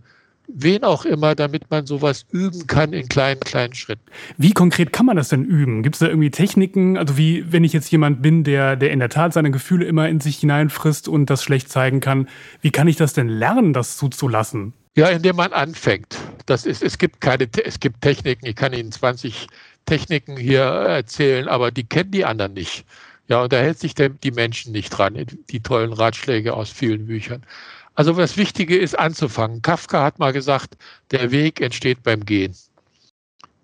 wen 0.54 0.84
auch 0.84 1.04
immer, 1.04 1.34
damit 1.34 1.70
man 1.70 1.86
sowas 1.86 2.26
üben 2.30 2.66
kann 2.66 2.92
in 2.92 3.08
kleinen, 3.08 3.40
kleinen 3.40 3.74
Schritten. 3.74 4.02
Wie 4.36 4.52
konkret 4.52 4.92
kann 4.92 5.06
man 5.06 5.16
das 5.16 5.28
denn 5.28 5.44
üben? 5.44 5.82
Gibt 5.82 5.96
es 5.96 6.00
da 6.00 6.08
irgendwie 6.08 6.30
Techniken? 6.30 6.98
Also 6.98 7.16
wie, 7.16 7.50
wenn 7.52 7.64
ich 7.64 7.72
jetzt 7.72 7.90
jemand 7.90 8.20
bin, 8.22 8.44
der, 8.44 8.76
der 8.76 8.90
in 8.90 8.98
der 8.98 9.08
Tat 9.08 9.32
seine 9.32 9.50
Gefühle 9.50 9.84
immer 9.84 10.08
in 10.08 10.20
sich 10.20 10.38
hineinfrisst 10.38 11.08
und 11.08 11.30
das 11.30 11.42
schlecht 11.42 11.70
zeigen 11.70 12.00
kann, 12.00 12.28
wie 12.60 12.70
kann 12.70 12.88
ich 12.88 12.96
das 12.96 13.12
denn 13.12 13.28
lernen, 13.28 13.72
das 13.72 13.96
zuzulassen? 13.96 14.72
Ja, 14.96 15.08
indem 15.08 15.36
man 15.36 15.52
anfängt. 15.52 16.16
Das 16.46 16.66
ist, 16.66 16.82
es 16.82 16.98
gibt 16.98 17.20
keine, 17.20 17.48
es 17.64 17.78
gibt 17.78 18.00
Techniken. 18.00 18.46
Ich 18.46 18.56
kann 18.56 18.72
Ihnen 18.72 18.90
20 18.90 19.46
Techniken 19.86 20.36
hier 20.36 20.62
erzählen, 20.62 21.48
aber 21.48 21.70
die 21.70 21.84
kennen 21.84 22.10
die 22.10 22.24
anderen 22.24 22.54
nicht. 22.54 22.84
Ja, 23.28 23.42
und 23.42 23.52
da 23.52 23.58
hält 23.58 23.78
sich 23.78 23.94
der, 23.94 24.08
die 24.08 24.32
Menschen 24.32 24.72
nicht 24.72 24.90
dran, 24.90 25.14
die 25.50 25.60
tollen 25.60 25.92
Ratschläge 25.92 26.54
aus 26.54 26.70
vielen 26.70 27.06
Büchern. 27.06 27.46
Also 27.94 28.12
das 28.12 28.36
Wichtige 28.36 28.76
ist 28.76 28.98
anzufangen. 28.98 29.62
Kafka 29.62 30.02
hat 30.02 30.18
mal 30.18 30.32
gesagt, 30.32 30.76
der 31.12 31.30
Weg 31.30 31.60
entsteht 31.60 32.02
beim 32.02 32.24
Gehen. 32.24 32.56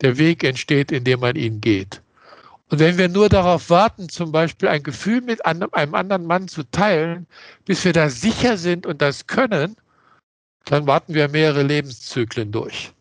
Der 0.03 0.19
Weg 0.19 0.45
entsteht, 0.45 0.93
indem 0.93 1.21
man 1.21 1.37
ihn 1.37 1.61
geht. 1.61 2.03
Und 2.69 2.81
wenn 2.81 2.99
wir 2.99 3.09
nur 3.09 3.29
darauf 3.29 3.71
warten, 3.71 4.09
zum 4.09 4.33
Beispiel 4.33 4.69
ein 4.69 4.83
Gefühl 4.83 5.21
mit 5.21 5.45
einem 5.47 5.69
anderen 5.73 6.27
Mann 6.27 6.49
zu 6.49 6.65
teilen, 6.65 7.27
bis 7.65 7.85
wir 7.85 7.93
da 7.93 8.11
sicher 8.11 8.59
sind 8.59 8.87
und 8.87 9.03
das 9.03 9.27
können, 9.27 9.77
dann 10.67 10.87
warten 10.87 11.15
wir 11.15 11.29
mehrere 11.29 11.63
Lebenszyklen 11.63 12.53
durch, 12.53 12.93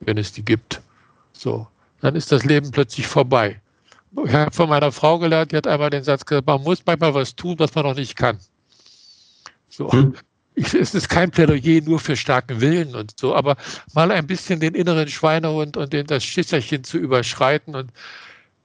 wenn 0.00 0.18
es 0.18 0.32
die 0.32 0.44
gibt. 0.44 0.80
So, 1.32 1.66
dann 2.00 2.14
ist 2.14 2.30
das 2.30 2.44
Leben 2.44 2.70
plötzlich 2.70 3.06
vorbei. 3.06 3.60
Ich 4.24 4.32
habe 4.32 4.50
von 4.50 4.68
meiner 4.68 4.92
Frau 4.92 5.18
gelernt, 5.18 5.52
die 5.52 5.56
hat 5.56 5.66
einmal 5.66 5.90
den 5.90 6.04
Satz 6.04 6.24
gesagt, 6.24 6.46
man 6.46 6.62
muss 6.62 6.82
manchmal 6.84 7.14
was 7.14 7.34
tun, 7.34 7.58
was 7.58 7.74
man 7.74 7.84
noch 7.84 7.94
nicht 7.94 8.16
kann. 8.16 8.38
So. 9.68 9.90
Hm. 9.90 10.14
Ich, 10.56 10.74
es 10.74 10.94
ist 10.94 11.08
kein 11.08 11.30
Plädoyer 11.30 11.80
nur 11.82 12.00
für 12.00 12.16
starken 12.16 12.60
Willen 12.60 12.94
und 12.94 13.14
so, 13.18 13.34
aber 13.34 13.56
mal 13.94 14.10
ein 14.10 14.26
bisschen 14.26 14.60
den 14.60 14.74
inneren 14.74 15.08
Schweinehund 15.08 15.76
und 15.76 15.92
den, 15.92 16.06
das 16.06 16.24
Schisserchen 16.24 16.84
zu 16.84 16.98
überschreiten 16.98 17.76
und, 17.76 17.92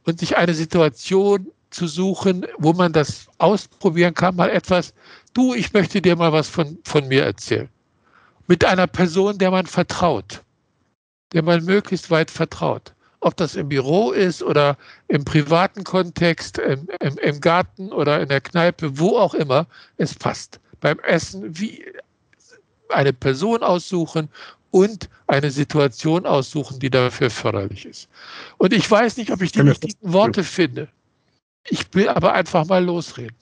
und 0.03 0.19
sich 0.19 0.35
eine 0.35 0.55
Situation 0.55 1.47
zu 1.69 1.87
suchen, 1.87 2.45
wo 2.57 2.73
man 2.73 2.91
das 2.91 3.27
ausprobieren 3.37 4.13
kann, 4.13 4.35
mal 4.35 4.49
etwas, 4.49 4.93
du, 5.33 5.53
ich 5.53 5.71
möchte 5.73 6.01
dir 6.01 6.15
mal 6.15 6.33
was 6.33 6.49
von, 6.49 6.79
von 6.83 7.07
mir 7.07 7.23
erzählen 7.23 7.69
mit 8.47 8.63
einer 8.63 8.87
Person, 8.87 9.37
der 9.37 9.51
man 9.51 9.65
vertraut, 9.65 10.43
der 11.33 11.43
man 11.43 11.63
möglichst 11.65 12.11
weit 12.11 12.31
vertraut. 12.31 12.93
Ob 13.21 13.35
das 13.37 13.55
im 13.55 13.69
Büro 13.69 14.11
ist 14.11 14.43
oder 14.43 14.77
im 15.07 15.25
privaten 15.25 15.83
Kontext, 15.83 16.59
im, 16.59 16.87
im, 16.99 17.17
im 17.17 17.39
Garten 17.41 17.91
oder 17.91 18.21
in 18.21 18.29
der 18.29 18.41
Kneipe, 18.41 18.99
wo 18.99 19.17
auch 19.17 19.33
immer, 19.33 19.65
es 19.97 20.13
passt. 20.13 20.59
Beim 20.79 20.99
Essen 20.99 21.57
wie 21.57 21.83
eine 22.89 23.13
Person 23.13 23.63
aussuchen 23.63 24.29
und 24.69 25.09
eine 25.27 25.49
Situation 25.49 26.25
aussuchen, 26.25 26.79
die 26.79 26.89
dafür 26.89 27.29
förderlich 27.29 27.85
ist. 27.85 28.09
Und 28.57 28.73
ich 28.73 28.89
weiß 28.89 29.17
nicht, 29.17 29.31
ob 29.31 29.41
ich 29.41 29.51
die 29.51 29.61
richtigen 29.61 30.13
Worte 30.13 30.43
finde. 30.43 30.87
Ich 31.67 31.85
will 31.93 32.09
aber 32.09 32.33
einfach 32.33 32.65
mal 32.65 32.83
losreden. 32.83 33.35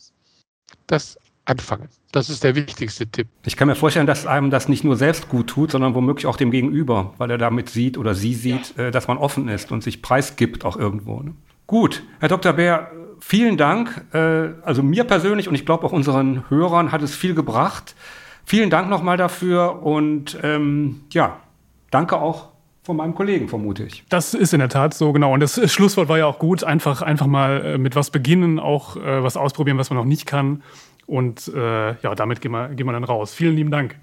Das 0.87 1.17
anfangen. 1.45 1.89
Das 2.11 2.29
ist 2.29 2.43
der 2.43 2.55
wichtigste 2.55 3.07
Tipp. 3.07 3.27
Ich 3.45 3.57
kann 3.57 3.67
mir 3.67 3.75
vorstellen, 3.75 4.07
dass 4.07 4.25
einem 4.25 4.49
das 4.49 4.69
nicht 4.69 4.83
nur 4.83 4.95
selbst 4.95 5.29
gut 5.29 5.47
tut, 5.47 5.71
sondern 5.71 5.95
womöglich 5.95 6.25
auch 6.25 6.37
dem 6.37 6.51
Gegenüber, 6.51 7.13
weil 7.17 7.31
er 7.31 7.37
damit 7.37 7.69
sieht 7.69 7.97
oder 7.97 8.15
sie 8.15 8.33
sieht, 8.33 8.75
ja. 8.77 8.85
Äh, 8.85 8.91
dass 8.91 9.07
man 9.07 9.17
offen 9.17 9.47
ist 9.47 9.71
und 9.71 9.83
sich 9.83 10.01
preisgibt 10.01 10.65
auch 10.65 10.77
irgendwo. 10.77 11.21
Ne? 11.21 11.33
Gut, 11.67 12.03
Herr 12.19 12.29
Dr. 12.29 12.53
Bär, 12.53 12.91
vielen 13.19 13.57
Dank. 13.57 14.05
Äh, 14.13 14.49
also 14.63 14.83
mir 14.83 15.03
persönlich 15.03 15.47
und 15.47 15.55
ich 15.55 15.65
glaube 15.65 15.85
auch 15.85 15.91
unseren 15.91 16.49
Hörern 16.49 16.91
hat 16.91 17.01
es 17.01 17.15
viel 17.15 17.35
gebracht. 17.35 17.95
Vielen 18.45 18.69
Dank 18.69 18.89
nochmal 18.89 19.17
dafür 19.17 19.83
und 19.83 20.37
ähm, 20.43 21.01
ja, 21.11 21.39
danke 21.91 22.17
auch 22.17 22.49
von 22.83 22.97
meinem 22.97 23.15
Kollegen, 23.15 23.47
vermute 23.47 23.83
ich. 23.83 24.03
Das 24.09 24.33
ist 24.33 24.53
in 24.53 24.59
der 24.59 24.67
Tat 24.67 24.93
so, 24.93 25.13
genau. 25.13 25.33
Und 25.33 25.39
das 25.39 25.71
Schlusswort 25.71 26.09
war 26.09 26.17
ja 26.17 26.25
auch 26.25 26.37
gut. 26.37 26.65
Einfach, 26.65 27.01
einfach 27.01 27.27
mal 27.27 27.65
äh, 27.65 27.77
mit 27.77 27.95
was 27.95 28.11
beginnen, 28.11 28.59
auch 28.59 28.97
äh, 28.97 29.23
was 29.23 29.37
ausprobieren, 29.37 29.77
was 29.77 29.89
man 29.89 29.97
noch 29.97 30.05
nicht 30.05 30.25
kann. 30.25 30.63
Und 31.05 31.51
äh, 31.53 31.95
ja, 32.01 32.15
damit 32.15 32.41
gehen 32.41 32.51
wir, 32.51 32.69
gehen 32.69 32.85
wir 32.85 32.93
dann 32.93 33.03
raus. 33.03 33.33
Vielen 33.33 33.55
lieben 33.55 33.71
Dank. 33.71 33.95